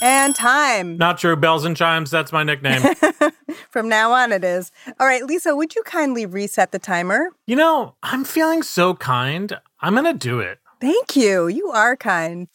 And 0.01 0.35
time. 0.35 0.97
Not 0.97 1.17
true. 1.17 1.35
Bells 1.35 1.65
and 1.65 1.75
chimes. 1.75 2.11
That's 2.11 2.31
my 2.31 2.43
nickname. 2.43 2.81
From 3.69 3.89
now 3.89 4.11
on, 4.11 4.31
it 4.31 4.43
is. 4.43 4.71
All 4.99 5.07
right, 5.07 5.23
Lisa, 5.23 5.55
would 5.55 5.73
you 5.73 5.81
kindly 5.83 6.25
reset 6.25 6.71
the 6.71 6.79
timer? 6.79 7.29
you 7.47 7.55
know, 7.55 7.95
I'm 8.03 8.23
feeling 8.23 8.61
so 8.61 8.93
kind. 8.93 9.57
I'm 9.79 9.93
going 9.93 10.05
to 10.05 10.13
do 10.13 10.39
it. 10.39 10.59
Thank 10.79 11.15
you. 11.15 11.47
You 11.47 11.69
are 11.71 11.95
kind. 11.95 12.47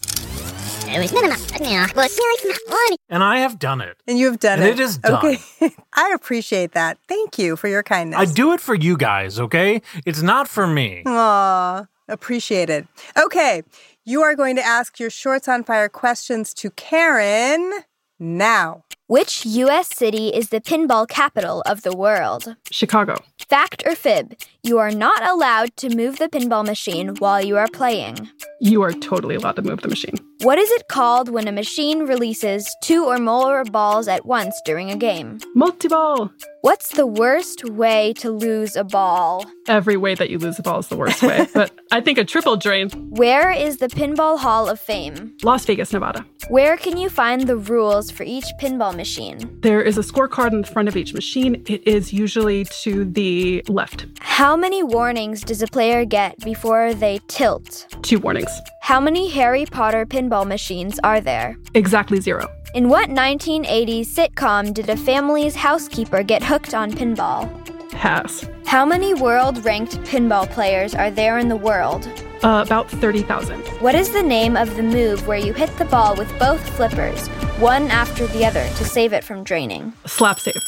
And 3.09 3.23
I 3.23 3.39
have 3.39 3.59
done 3.59 3.81
it. 3.81 3.97
And 4.09 4.19
you 4.19 4.27
have 4.27 4.41
done 4.41 4.59
And 4.59 4.69
it. 4.69 4.81
it 4.81 4.81
is 4.81 4.99
done. 4.99 5.25
Okay. 5.25 5.39
I 5.95 6.13
appreciate 6.15 6.73
that. 6.73 6.99
Thank 7.09 7.39
you 7.39 7.57
for 7.57 7.69
your 7.69 7.83
kindness. 7.83 8.19
I 8.19 8.25
do 8.25 8.53
it 8.53 8.61
for 8.61 8.75
you 8.75 8.97
guys, 8.97 9.39
okay? 9.39 9.83
It's 10.05 10.23
not 10.23 10.49
for 10.49 10.67
me. 10.67 11.03
Aw, 11.07 11.87
appreciate 12.09 12.71
it. 12.71 12.87
Okay, 13.17 13.63
you 14.05 14.23
are 14.23 14.35
going 14.35 14.57
to 14.57 14.63
ask 14.63 14.99
your 14.99 15.11
Shorts 15.11 15.47
on 15.47 15.63
Fire 15.65 15.89
questions 15.89 16.53
to 16.55 16.71
Karen 16.71 17.83
now. 18.19 18.83
Which 19.07 19.45
U.S. 19.45 19.89
city 19.97 20.29
is 20.29 20.51
the 20.51 20.61
pinball 20.61 21.09
capital 21.09 21.63
of 21.63 21.83
the 21.83 21.97
world? 21.97 22.55
Chicago. 22.71 23.17
Fact 23.49 23.83
or 23.85 23.97
fib? 23.97 24.37
You 24.63 24.79
are 24.79 24.93
not 24.93 25.29
allowed 25.29 25.77
to 25.79 25.89
move 25.95 26.19
the 26.19 26.29
pinball 26.29 26.65
machine 26.65 27.17
while 27.19 27.45
you 27.45 27.57
are 27.57 27.67
playing. 27.67 28.29
You 28.61 28.83
are 28.83 28.93
totally 28.93 29.35
allowed 29.35 29.57
to 29.57 29.63
move 29.63 29.81
the 29.81 29.89
machine. 29.89 30.15
What 30.43 30.59
is 30.59 30.71
it 30.71 30.89
called 30.89 31.29
when 31.29 31.47
a 31.49 31.53
machine 31.53 32.07
releases 32.07 32.75
two 32.83 33.05
or 33.05 33.19
more 33.19 33.63
balls 33.65 34.09
at 34.09 34.25
once 34.25 34.59
during 34.65 34.91
a 34.91 34.97
game? 34.97 35.39
Multi-ball. 35.55 36.33
What's 36.63 36.91
the 36.91 37.07
worst 37.07 37.65
way 37.65 38.15
to 38.19 38.31
lose 38.31 38.75
a 38.75 38.85
ball? 38.85 39.45
Every 39.69 39.99
way 39.99 40.15
that 40.15 40.31
you 40.31 40.39
lose 40.39 40.59
a 40.59 40.63
ball 40.63 40.79
is 40.79 40.89
the 40.89 40.97
worst 40.97 41.23
way. 41.23 41.47
but 41.53 41.71
I 41.93 42.01
think 42.01 42.17
a 42.19 42.25
triple 42.25 42.57
drain. 42.57 42.89
Where 43.11 43.51
is 43.51 43.79
the 43.79 43.89
Pinball 43.89 44.39
Hall 44.39 44.69
of 44.69 44.81
Fame? 44.81 45.37
Las 45.43 45.65
Vegas, 45.67 45.93
Nevada. 45.93 46.25
Where 46.49 46.77
can 46.77 46.97
you 46.97 47.09
find 47.09 47.47
the 47.47 47.57
rules 47.57 48.11
for 48.11 48.25
each 48.25 48.47
pinball 48.61 48.95
machine? 48.97 49.59
There 49.63 49.81
is 49.83 49.97
a 49.99 50.03
scorecard 50.03 50.53
in 50.53 50.63
the 50.63 50.67
front 50.67 50.89
of 50.89 50.97
each 50.97 51.15
machine. 51.15 51.63
It 51.67 51.87
is 51.87 52.13
usually 52.13 52.65
to 52.83 53.05
the 53.05 53.63
left. 53.69 54.07
How 54.21 54.57
many 54.57 54.83
warnings 54.83 55.43
does 55.43 55.63
a 55.63 55.67
player 55.67 56.05
get 56.05 56.39
before 56.45 56.93
they 56.95 57.21
tilt? 57.29 57.87
Two 58.03 58.19
warnings. 58.19 58.51
How 58.83 59.01
many 59.01 59.29
Harry 59.31 59.65
Potter 59.67 60.05
pinball 60.05 60.30
machines 60.31 60.99
are 61.03 61.21
there? 61.21 61.57
Exactly 61.75 62.21
zero. 62.21 62.49
In 62.75 62.89
what 62.89 63.09
1980s 63.09 64.07
sitcom 64.07 64.73
did 64.73 64.89
a 64.89 64.97
family's 64.97 65.57
housekeeper 65.57 66.23
get 66.23 66.43
hooked 66.43 66.73
on 66.73 66.93
pinball? 66.93 67.49
Pass. 67.91 68.47
How 68.65 68.87
many 68.87 69.13
world 69.15 69.65
ranked 69.65 69.99
pinball 70.03 70.49
players 70.49 70.95
are 70.95 71.11
there 71.11 71.39
in 71.39 71.49
the 71.49 71.57
world? 71.57 72.09
Uh, 72.45 72.63
about 72.65 72.89
30,000. 72.89 73.61
What 73.81 73.95
is 73.95 74.11
the 74.11 74.23
name 74.23 74.57
of 74.57 74.77
the 74.77 74.83
move 74.83 75.27
where 75.27 75.37
you 75.39 75.53
hit 75.53 75.77
the 75.77 75.85
ball 75.85 76.15
with 76.15 76.31
both 76.39 76.67
flippers, 76.77 77.27
one 77.59 77.91
after 77.91 78.27
the 78.29 78.47
other, 78.47 78.65
to 78.65 78.85
save 78.85 79.13
it 79.13 79.25
from 79.25 79.43
draining? 79.43 79.93
Slap 80.07 80.39
save. 80.39 80.63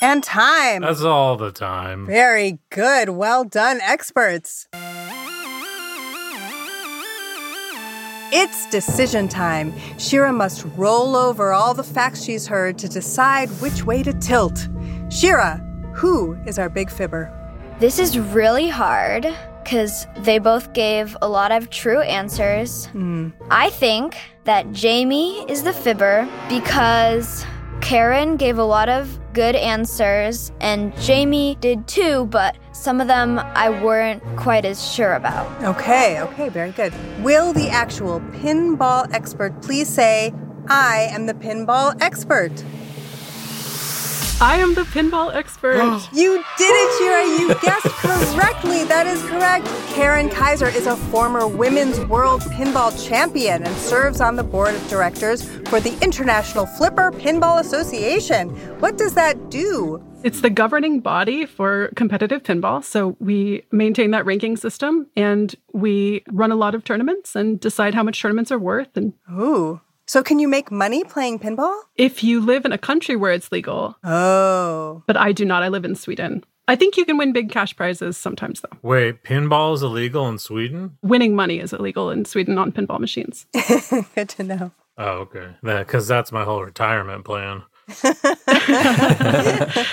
And 0.00 0.22
time. 0.22 0.82
That's 0.82 1.02
all 1.02 1.36
the 1.36 1.52
time. 1.52 2.06
Very 2.06 2.60
good. 2.70 3.10
Well 3.10 3.44
done, 3.44 3.80
experts. 3.82 4.68
It's 8.34 8.64
decision 8.70 9.28
time. 9.28 9.74
Shira 9.98 10.32
must 10.32 10.64
roll 10.74 11.16
over 11.16 11.52
all 11.52 11.74
the 11.74 11.84
facts 11.84 12.24
she's 12.24 12.46
heard 12.46 12.78
to 12.78 12.88
decide 12.88 13.50
which 13.60 13.84
way 13.84 14.02
to 14.02 14.14
tilt. 14.14 14.68
Shira, 15.10 15.58
who 15.92 16.32
is 16.46 16.58
our 16.58 16.70
big 16.70 16.90
fibber? 16.90 17.30
This 17.78 17.98
is 17.98 18.18
really 18.18 18.70
hard 18.70 19.26
because 19.62 20.06
they 20.20 20.38
both 20.38 20.72
gave 20.72 21.14
a 21.20 21.28
lot 21.28 21.52
of 21.52 21.68
true 21.68 22.00
answers. 22.00 22.86
Hmm. 22.86 23.28
I 23.50 23.68
think 23.68 24.16
that 24.44 24.72
Jamie 24.72 25.44
is 25.50 25.62
the 25.62 25.74
fibber 25.74 26.26
because 26.48 27.44
Karen 27.82 28.38
gave 28.38 28.56
a 28.56 28.64
lot 28.64 28.88
of 28.88 29.18
good 29.32 29.56
answers 29.56 30.52
and 30.60 30.96
Jamie 30.98 31.56
did 31.60 31.86
too, 31.88 32.26
but 32.26 32.56
some 32.72 33.00
of 33.00 33.08
them 33.08 33.38
I 33.38 33.70
weren't 33.70 34.22
quite 34.36 34.64
as 34.64 34.90
sure 34.92 35.14
about. 35.14 35.46
Okay, 35.62 36.20
okay, 36.20 36.48
very 36.48 36.72
good. 36.72 36.92
Will 37.22 37.52
the 37.52 37.68
actual 37.68 38.20
pinball 38.20 39.12
expert 39.12 39.60
please 39.62 39.88
say, 39.88 40.32
I 40.68 41.08
am 41.10 41.26
the 41.26 41.34
pinball 41.34 42.00
expert? 42.00 42.52
I 44.42 44.56
am 44.56 44.74
the 44.74 44.82
pinball 44.82 45.32
expert. 45.32 45.78
You 46.12 46.44
did 46.58 46.72
it, 46.74 46.98
Shira. 46.98 47.38
You 47.38 47.54
guessed 47.60 47.86
correctly. 47.86 48.82
That 48.82 49.06
is 49.06 49.22
correct. 49.22 49.66
Karen 49.94 50.28
Kaiser 50.28 50.66
is 50.66 50.88
a 50.88 50.96
former 50.96 51.46
women's 51.46 52.00
world 52.06 52.40
pinball 52.42 52.90
champion 53.06 53.62
and 53.62 53.76
serves 53.76 54.20
on 54.20 54.34
the 54.34 54.42
board 54.42 54.74
of 54.74 54.88
directors 54.88 55.48
for 55.68 55.78
the 55.78 55.96
International 56.02 56.66
Flipper 56.66 57.12
Pinball 57.12 57.60
Association. 57.60 58.48
What 58.80 58.98
does 58.98 59.14
that 59.14 59.48
do? 59.48 60.02
It's 60.24 60.40
the 60.40 60.50
governing 60.50 60.98
body 60.98 61.46
for 61.46 61.92
competitive 61.94 62.42
pinball. 62.42 62.82
So 62.82 63.16
we 63.20 63.62
maintain 63.70 64.10
that 64.10 64.26
ranking 64.26 64.56
system 64.56 65.06
and 65.16 65.54
we 65.72 66.24
run 66.32 66.50
a 66.50 66.56
lot 66.56 66.74
of 66.74 66.82
tournaments 66.82 67.36
and 67.36 67.60
decide 67.60 67.94
how 67.94 68.02
much 68.02 68.20
tournaments 68.20 68.50
are 68.50 68.58
worth. 68.58 68.96
And 68.96 69.12
Ooh. 69.30 69.80
So, 70.12 70.22
can 70.22 70.38
you 70.38 70.46
make 70.46 70.70
money 70.70 71.04
playing 71.04 71.38
pinball? 71.38 71.74
if 71.96 72.22
you 72.22 72.42
live 72.42 72.66
in 72.66 72.72
a 72.72 72.76
country 72.76 73.16
where 73.16 73.32
it's 73.32 73.50
legal, 73.50 73.96
Oh. 74.04 75.02
but 75.06 75.16
I 75.16 75.32
do 75.32 75.46
not, 75.46 75.62
I 75.62 75.68
live 75.68 75.86
in 75.86 75.94
Sweden. 75.94 76.44
I 76.68 76.76
think 76.76 76.98
you 76.98 77.06
can 77.06 77.16
win 77.16 77.32
big 77.32 77.50
cash 77.50 77.74
prizes 77.74 78.18
sometimes, 78.18 78.60
though. 78.60 78.76
Wait, 78.82 79.24
pinball 79.24 79.72
is 79.72 79.82
illegal 79.82 80.28
in 80.28 80.36
Sweden? 80.36 80.98
Winning 81.00 81.34
money 81.34 81.60
is 81.60 81.72
illegal 81.72 82.10
in 82.10 82.26
Sweden 82.26 82.58
on 82.58 82.72
pinball 82.72 83.00
machines. 83.00 83.46
Good 84.14 84.28
to 84.36 84.42
know. 84.42 84.70
Oh, 84.98 85.24
okay. 85.24 85.54
Because 85.62 86.06
that's 86.08 86.30
my 86.30 86.44
whole 86.44 86.62
retirement 86.62 87.24
plan. 87.24 87.62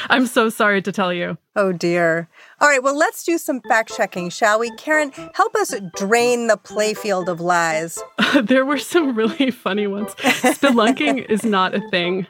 I'm 0.09 0.27
so 0.27 0.49
sorry 0.49 0.81
to 0.81 0.91
tell 0.91 1.13
you. 1.13 1.37
Oh 1.55 1.71
dear. 1.71 2.29
All 2.61 2.67
right, 2.67 2.81
well, 2.83 2.97
let's 2.97 3.23
do 3.23 3.37
some 3.37 3.61
fact 3.61 3.91
checking, 3.95 4.29
shall 4.29 4.59
we? 4.59 4.69
Karen, 4.77 5.11
help 5.33 5.55
us 5.55 5.73
drain 5.95 6.47
the 6.47 6.57
playfield 6.57 7.27
of 7.27 7.39
lies. 7.41 7.99
there 8.43 8.65
were 8.65 8.77
some 8.77 9.15
really 9.15 9.51
funny 9.51 9.87
ones. 9.87 10.13
Spelunking 10.15 11.25
is 11.29 11.43
not 11.43 11.73
a 11.73 11.81
thing. 11.89 12.27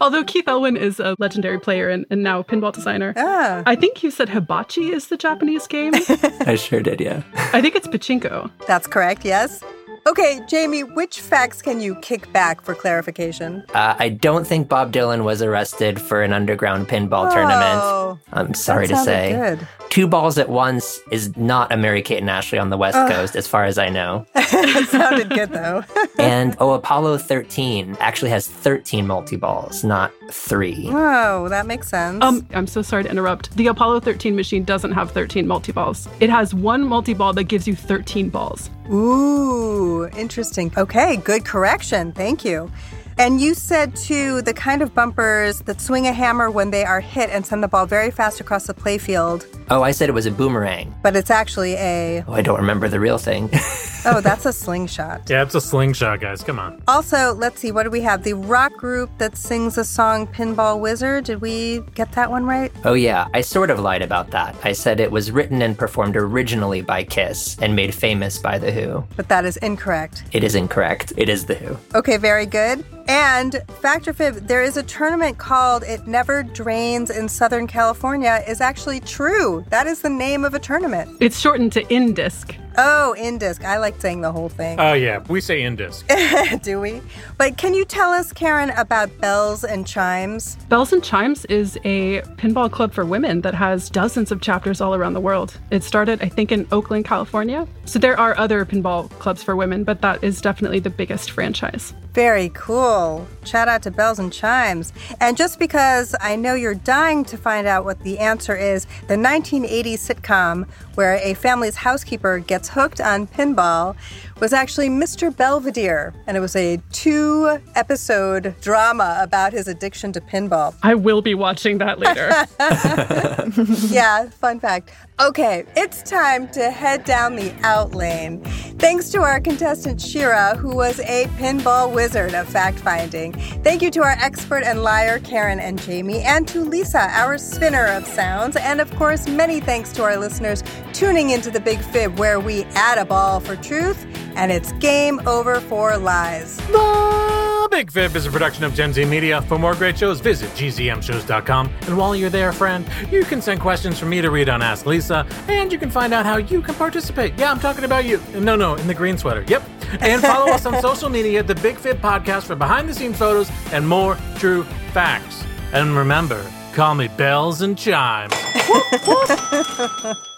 Although 0.00 0.24
Keith 0.24 0.46
Elwin 0.46 0.76
is 0.76 1.00
a 1.00 1.16
legendary 1.18 1.58
player 1.58 1.88
and, 1.88 2.04
and 2.10 2.22
now 2.22 2.42
pinball 2.42 2.72
designer. 2.72 3.14
Ah. 3.16 3.62
I 3.66 3.74
think 3.76 4.02
you 4.02 4.10
said 4.10 4.28
hibachi 4.28 4.90
is 4.90 5.08
the 5.08 5.16
Japanese 5.16 5.66
game. 5.66 5.94
I 6.40 6.56
sure 6.56 6.80
did, 6.80 7.00
yeah. 7.00 7.22
I 7.52 7.60
think 7.60 7.74
it's 7.74 7.88
pachinko. 7.88 8.50
That's 8.66 8.86
correct, 8.86 9.24
yes. 9.24 9.62
Okay, 10.06 10.40
Jamie, 10.48 10.82
which 10.84 11.20
facts 11.20 11.60
can 11.60 11.80
you 11.80 11.94
kick 11.96 12.32
back 12.32 12.62
for 12.62 12.74
clarification? 12.74 13.64
Uh, 13.74 13.94
I 13.98 14.08
don't 14.08 14.46
think 14.46 14.68
Bob 14.68 14.92
Dylan 14.92 15.24
was 15.24 15.42
arrested 15.42 16.00
for 16.00 16.22
an 16.22 16.32
underground 16.32 16.88
pinball 16.88 17.28
Oh, 17.30 17.34
tournament. 17.34 18.20
I'm 18.32 18.54
sorry 18.54 18.86
that 18.86 18.94
to 18.98 19.04
say. 19.04 19.32
good. 19.32 19.68
Two 19.90 20.06
balls 20.06 20.38
at 20.38 20.48
once 20.48 20.98
is 21.10 21.36
not 21.36 21.72
a 21.72 21.76
Mary 21.76 22.02
Kate 22.02 22.18
and 22.18 22.30
Ashley 22.30 22.58
on 22.58 22.70
the 22.70 22.76
West 22.76 22.96
Ugh. 22.96 23.10
Coast, 23.10 23.36
as 23.36 23.46
far 23.46 23.64
as 23.64 23.78
I 23.78 23.88
know. 23.88 24.26
it 24.34 24.88
sounded 24.88 25.30
good, 25.30 25.50
though. 25.50 25.82
and 26.18 26.56
oh, 26.60 26.72
Apollo 26.72 27.18
13 27.18 27.96
actually 28.00 28.30
has 28.30 28.46
13 28.48 29.06
multi 29.06 29.36
balls, 29.36 29.84
not 29.84 30.12
three. 30.30 30.88
oh, 30.90 31.48
that 31.48 31.66
makes 31.66 31.88
sense. 31.88 32.22
Um, 32.22 32.46
I'm 32.52 32.66
so 32.66 32.82
sorry 32.82 33.04
to 33.04 33.10
interrupt. 33.10 33.54
The 33.56 33.66
Apollo 33.68 34.00
13 34.00 34.36
machine 34.36 34.64
doesn't 34.64 34.92
have 34.92 35.10
13 35.10 35.46
multi 35.46 35.72
balls. 35.72 36.06
It 36.20 36.30
has 36.30 36.54
one 36.54 36.84
multi 36.84 37.14
ball 37.14 37.32
that 37.34 37.44
gives 37.44 37.66
you 37.66 37.74
13 37.74 38.28
balls. 38.30 38.70
Ooh, 38.90 40.08
interesting. 40.16 40.72
Okay, 40.76 41.16
good 41.16 41.44
correction. 41.44 42.12
Thank 42.12 42.44
you. 42.44 42.70
And 43.18 43.40
you 43.40 43.54
said 43.54 43.96
too 43.96 44.42
the 44.42 44.54
kind 44.54 44.80
of 44.80 44.94
bumpers 44.94 45.60
that 45.62 45.80
swing 45.80 46.06
a 46.06 46.12
hammer 46.12 46.50
when 46.52 46.70
they 46.70 46.84
are 46.84 47.00
hit 47.00 47.30
and 47.30 47.44
send 47.44 47.64
the 47.64 47.68
ball 47.68 47.84
very 47.84 48.12
fast 48.12 48.40
across 48.40 48.66
the 48.68 48.74
playfield, 48.74 49.44
Oh, 49.70 49.82
I 49.82 49.90
said 49.90 50.08
it 50.08 50.12
was 50.12 50.24
a 50.26 50.30
boomerang. 50.30 50.94
but 51.02 51.14
it's 51.16 51.30
actually 51.30 51.74
a 51.74 52.22
Oh, 52.28 52.32
I 52.32 52.42
don't 52.42 52.58
remember 52.58 52.88
the 52.88 53.00
real 53.00 53.18
thing. 53.18 53.50
oh, 54.06 54.20
that's 54.22 54.46
a 54.46 54.52
slingshot. 54.52 55.28
Yeah, 55.28 55.42
it's 55.42 55.54
a 55.56 55.60
slingshot, 55.60 56.20
guys. 56.20 56.42
Come 56.44 56.58
on. 56.60 56.80
Also, 56.86 57.34
let's 57.34 57.60
see, 57.60 57.72
what 57.72 57.82
do 57.82 57.90
we 57.90 58.00
have? 58.02 58.22
The 58.22 58.34
rock 58.34 58.72
group 58.74 59.10
that 59.18 59.36
sings 59.36 59.74
the 59.74 59.84
song 59.84 60.26
Pinball 60.28 60.78
Wizard. 60.80 61.24
Did 61.24 61.40
we 61.40 61.80
get 61.96 62.12
that 62.12 62.30
one 62.30 62.46
right? 62.46 62.70
oh, 62.84 62.94
yeah, 62.94 63.26
I 63.34 63.40
sort 63.40 63.70
of 63.70 63.80
lied 63.80 64.00
about 64.02 64.30
that. 64.30 64.54
I 64.62 64.72
said 64.72 65.00
it 65.00 65.10
was 65.10 65.32
written 65.32 65.60
and 65.60 65.76
performed 65.76 66.16
originally 66.16 66.82
by 66.82 67.02
Kiss 67.02 67.58
and 67.60 67.74
made 67.74 67.92
famous 67.94 68.38
by 68.38 68.58
The 68.58 68.70
Who. 68.70 69.04
But 69.16 69.28
that 69.28 69.44
is 69.44 69.56
incorrect. 69.58 70.22
It 70.32 70.44
is 70.44 70.54
incorrect. 70.54 71.12
It 71.16 71.28
is 71.28 71.44
The 71.46 71.56
Who. 71.56 71.76
Okay, 71.98 72.16
very 72.16 72.46
good. 72.46 72.84
And 73.08 73.62
Factor 73.80 74.12
Fib, 74.12 74.34
there 74.46 74.62
is 74.62 74.76
a 74.76 74.82
tournament 74.82 75.38
called 75.38 75.82
It 75.82 76.06
Never 76.06 76.42
Drains 76.42 77.08
in 77.08 77.26
Southern 77.26 77.66
California 77.66 78.44
is 78.46 78.60
actually 78.60 79.00
true. 79.00 79.64
That 79.70 79.86
is 79.86 80.02
the 80.02 80.10
name 80.10 80.44
of 80.44 80.52
a 80.52 80.58
tournament. 80.58 81.16
It's 81.18 81.40
shortened 81.40 81.72
to 81.72 81.84
Indisc. 81.84 82.54
Oh, 82.76 83.14
Indisc. 83.18 83.64
I 83.64 83.78
like 83.78 84.00
saying 84.00 84.20
the 84.20 84.32
whole 84.32 84.48
thing. 84.48 84.78
Oh, 84.78 84.92
yeah, 84.92 85.22
we 85.28 85.40
say 85.40 85.62
Indisc. 85.62 86.62
Do 86.62 86.80
we? 86.80 87.00
But 87.36 87.56
can 87.56 87.74
you 87.74 87.84
tell 87.84 88.12
us, 88.12 88.32
Karen, 88.32 88.70
about 88.70 89.16
bells 89.18 89.64
and 89.64 89.86
chimes? 89.86 90.56
Bells 90.68 90.92
and 90.92 91.02
Chimes 91.02 91.44
is 91.46 91.76
a 91.84 92.20
pinball 92.36 92.70
club 92.70 92.92
for 92.92 93.04
women 93.04 93.40
that 93.40 93.54
has 93.54 93.88
dozens 93.90 94.30
of 94.30 94.40
chapters 94.40 94.80
all 94.80 94.94
around 94.94 95.14
the 95.14 95.20
world. 95.20 95.58
It 95.70 95.82
started, 95.82 96.22
I 96.22 96.28
think, 96.28 96.52
in 96.52 96.66
Oakland, 96.70 97.04
California. 97.04 97.66
So 97.84 97.98
there 97.98 98.18
are 98.18 98.36
other 98.38 98.64
pinball 98.64 99.10
clubs 99.18 99.42
for 99.42 99.56
women, 99.56 99.82
but 99.84 100.02
that 100.02 100.22
is 100.22 100.40
definitely 100.40 100.80
the 100.80 100.90
biggest 100.90 101.30
franchise. 101.30 101.94
Very 102.12 102.50
cool. 102.54 103.26
Shout 103.44 103.68
out 103.68 103.82
to 103.82 103.90
Bells 103.90 104.18
and 104.18 104.32
Chimes. 104.32 104.92
And 105.20 105.36
just 105.36 105.58
because 105.58 106.14
I 106.20 106.36
know 106.36 106.54
you're 106.54 106.74
dying 106.74 107.24
to 107.26 107.36
find 107.36 107.66
out 107.66 107.84
what 107.84 108.02
the 108.02 108.18
answer 108.18 108.56
is, 108.56 108.84
the 109.06 109.16
1980 109.16 109.96
sitcom 109.96 110.68
where 110.98 111.20
a 111.22 111.32
family's 111.32 111.76
housekeeper 111.76 112.40
gets 112.40 112.70
hooked 112.70 113.00
on 113.00 113.24
pinball 113.24 113.94
was 114.40 114.52
actually 114.52 114.88
Mr. 114.88 115.34
Belvedere. 115.34 116.14
And 116.26 116.36
it 116.36 116.40
was 116.40 116.54
a 116.56 116.80
two 116.92 117.58
episode 117.74 118.54
drama 118.60 119.18
about 119.20 119.52
his 119.52 119.68
addiction 119.68 120.12
to 120.12 120.20
pinball. 120.20 120.74
I 120.82 120.94
will 120.94 121.22
be 121.22 121.34
watching 121.34 121.78
that 121.78 121.98
later. 121.98 122.28
yeah, 123.94 124.28
fun 124.30 124.60
fact. 124.60 124.90
Okay, 125.20 125.64
it's 125.74 126.00
time 126.04 126.46
to 126.50 126.70
head 126.70 127.04
down 127.04 127.34
the 127.34 127.52
out 127.62 127.92
lane. 127.92 128.44
Thanks 128.78 129.10
to 129.10 129.18
our 129.18 129.40
contestant 129.40 130.00
Shira, 130.00 130.54
who 130.56 130.76
was 130.76 131.00
a 131.00 131.24
pinball 131.38 131.92
wizard 131.92 132.34
of 132.34 132.48
fact 132.48 132.78
finding. 132.78 133.32
Thank 133.64 133.82
you 133.82 133.90
to 133.90 134.02
our 134.02 134.16
expert 134.20 134.62
and 134.62 134.84
liar 134.84 135.18
Karen 135.18 135.58
and 135.58 135.80
Jamie, 135.82 136.20
and 136.20 136.46
to 136.46 136.60
Lisa, 136.60 137.10
our 137.10 137.36
spinner 137.36 137.86
of 137.86 138.06
sounds. 138.06 138.54
And 138.56 138.80
of 138.80 138.94
course, 138.94 139.26
many 139.26 139.58
thanks 139.58 139.90
to 139.94 140.04
our 140.04 140.16
listeners 140.16 140.62
tuning 140.92 141.30
into 141.30 141.50
the 141.50 141.60
Big 141.60 141.80
Fib, 141.80 142.16
where 142.16 142.38
we 142.38 142.62
add 142.74 142.98
a 142.98 143.04
ball 143.04 143.40
for 143.40 143.56
truth 143.56 144.06
and 144.36 144.52
it's 144.52 144.72
game 144.72 145.20
over 145.26 145.60
for 145.60 145.96
lies. 145.96 146.56
The 146.68 147.68
Big 147.70 147.90
Fib 147.90 148.16
is 148.16 148.26
a 148.26 148.30
production 148.30 148.64
of 148.64 148.74
Gen 148.74 148.92
Z 148.92 149.04
Media. 149.04 149.42
For 149.42 149.58
more 149.58 149.74
great 149.74 149.98
shows, 149.98 150.20
visit 150.20 150.50
gzmshows.com. 150.50 151.70
And 151.82 151.98
while 151.98 152.16
you're 152.16 152.30
there, 152.30 152.52
friend, 152.52 152.88
you 153.10 153.24
can 153.24 153.42
send 153.42 153.60
questions 153.60 153.98
for 153.98 154.06
me 154.06 154.20
to 154.20 154.30
read 154.30 154.48
on 154.48 154.62
Ask 154.62 154.86
Lisa, 154.86 155.26
and 155.48 155.70
you 155.70 155.78
can 155.78 155.90
find 155.90 156.14
out 156.14 156.24
how 156.24 156.38
you 156.38 156.62
can 156.62 156.74
participate. 156.74 157.38
Yeah, 157.38 157.50
I'm 157.50 157.60
talking 157.60 157.84
about 157.84 158.04
you. 158.04 158.20
No, 158.34 158.56
no, 158.56 158.74
in 158.76 158.86
the 158.86 158.94
green 158.94 159.18
sweater. 159.18 159.44
Yep. 159.48 159.62
And 160.00 160.22
follow 160.32 160.52
us 160.52 160.66
on 160.66 160.80
social 160.80 161.08
media, 161.08 161.40
at 161.40 161.46
the 161.46 161.54
Big 161.56 161.76
Fib 161.76 162.00
Podcast, 162.00 162.44
for 162.44 162.56
behind 162.56 162.88
the 162.88 162.94
scenes 162.94 163.18
photos 163.18 163.50
and 163.72 163.86
more 163.86 164.16
true 164.36 164.64
facts. 164.92 165.44
And 165.72 165.96
remember, 165.96 166.44
call 166.72 166.94
me 166.94 167.08
Bells 167.08 167.60
and 167.60 167.76
Chimes. 167.76 168.32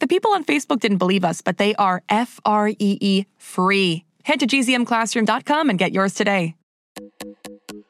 The 0.00 0.08
people 0.08 0.32
on 0.32 0.44
Facebook 0.44 0.80
didn't 0.80 0.96
believe 0.96 1.24
us, 1.24 1.42
but 1.42 1.58
they 1.58 1.74
are 1.74 2.02
F 2.08 2.40
R 2.46 2.68
E 2.68 2.74
E 2.78 3.26
free. 3.36 4.06
Head 4.24 4.40
to 4.40 4.46
gzmclassroom.com 4.46 5.68
and 5.68 5.78
get 5.78 5.92
yours 5.92 6.14
today. 6.14 6.54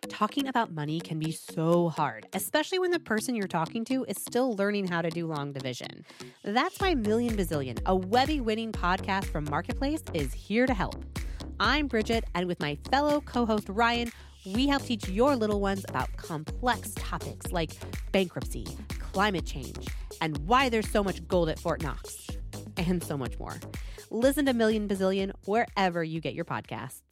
Talking 0.09 0.49
about 0.49 0.73
money 0.73 1.01
can 1.01 1.21
be 1.21 1.31
so 1.31 1.89
hard, 1.89 2.27
especially 2.33 2.81
when 2.81 2.91
the 2.91 2.99
person 2.99 3.37
you're 3.37 3.47
talking 3.47 3.85
to 3.87 4.05
is 4.09 4.17
still 4.19 4.55
learning 4.57 4.89
how 4.89 5.03
to 5.03 5.09
do 5.09 5.27
long 5.27 5.53
division. 5.53 6.05
That's 6.43 6.81
why 6.81 6.97
Million 6.97 7.37
Bazillion, 7.37 7.79
a 7.87 7.95
Webby 7.95 8.41
winning 8.41 8.73
podcast 8.73 9.27
from 9.27 9.45
Marketplace, 9.45 10.03
is 10.13 10.33
here 10.33 10.67
to 10.67 10.75
help. 10.75 11.05
I'm 11.61 11.87
Bridget, 11.87 12.25
and 12.35 12.49
with 12.49 12.59
my 12.59 12.77
fellow 12.91 13.21
co 13.21 13.47
host 13.47 13.69
Ryan, 13.69 14.11
we 14.47 14.67
help 14.67 14.85
teach 14.85 15.09
your 15.09 15.37
little 15.37 15.61
ones 15.61 15.85
about 15.89 16.15
complex 16.17 16.93
topics 16.97 17.53
like 17.53 17.73
bankruptcy, 18.13 18.67
climate 18.99 19.47
change, 19.47 19.89
and 20.21 20.39
why 20.47 20.69
there's 20.69 20.89
so 20.89 21.03
much 21.03 21.27
gold 21.29 21.49
at 21.49 21.59
Fort 21.59 21.83
Knox, 21.83 22.27
and 22.77 23.03
so 23.03 23.17
much 23.17 23.39
more. 23.39 23.59
Listen 24.11 24.47
to 24.47 24.53
Million 24.53 24.89
Bazillion 24.89 25.33
wherever 25.45 26.03
you 26.03 26.21
get 26.21 26.35
your 26.35 26.45
podcasts. 26.45 27.10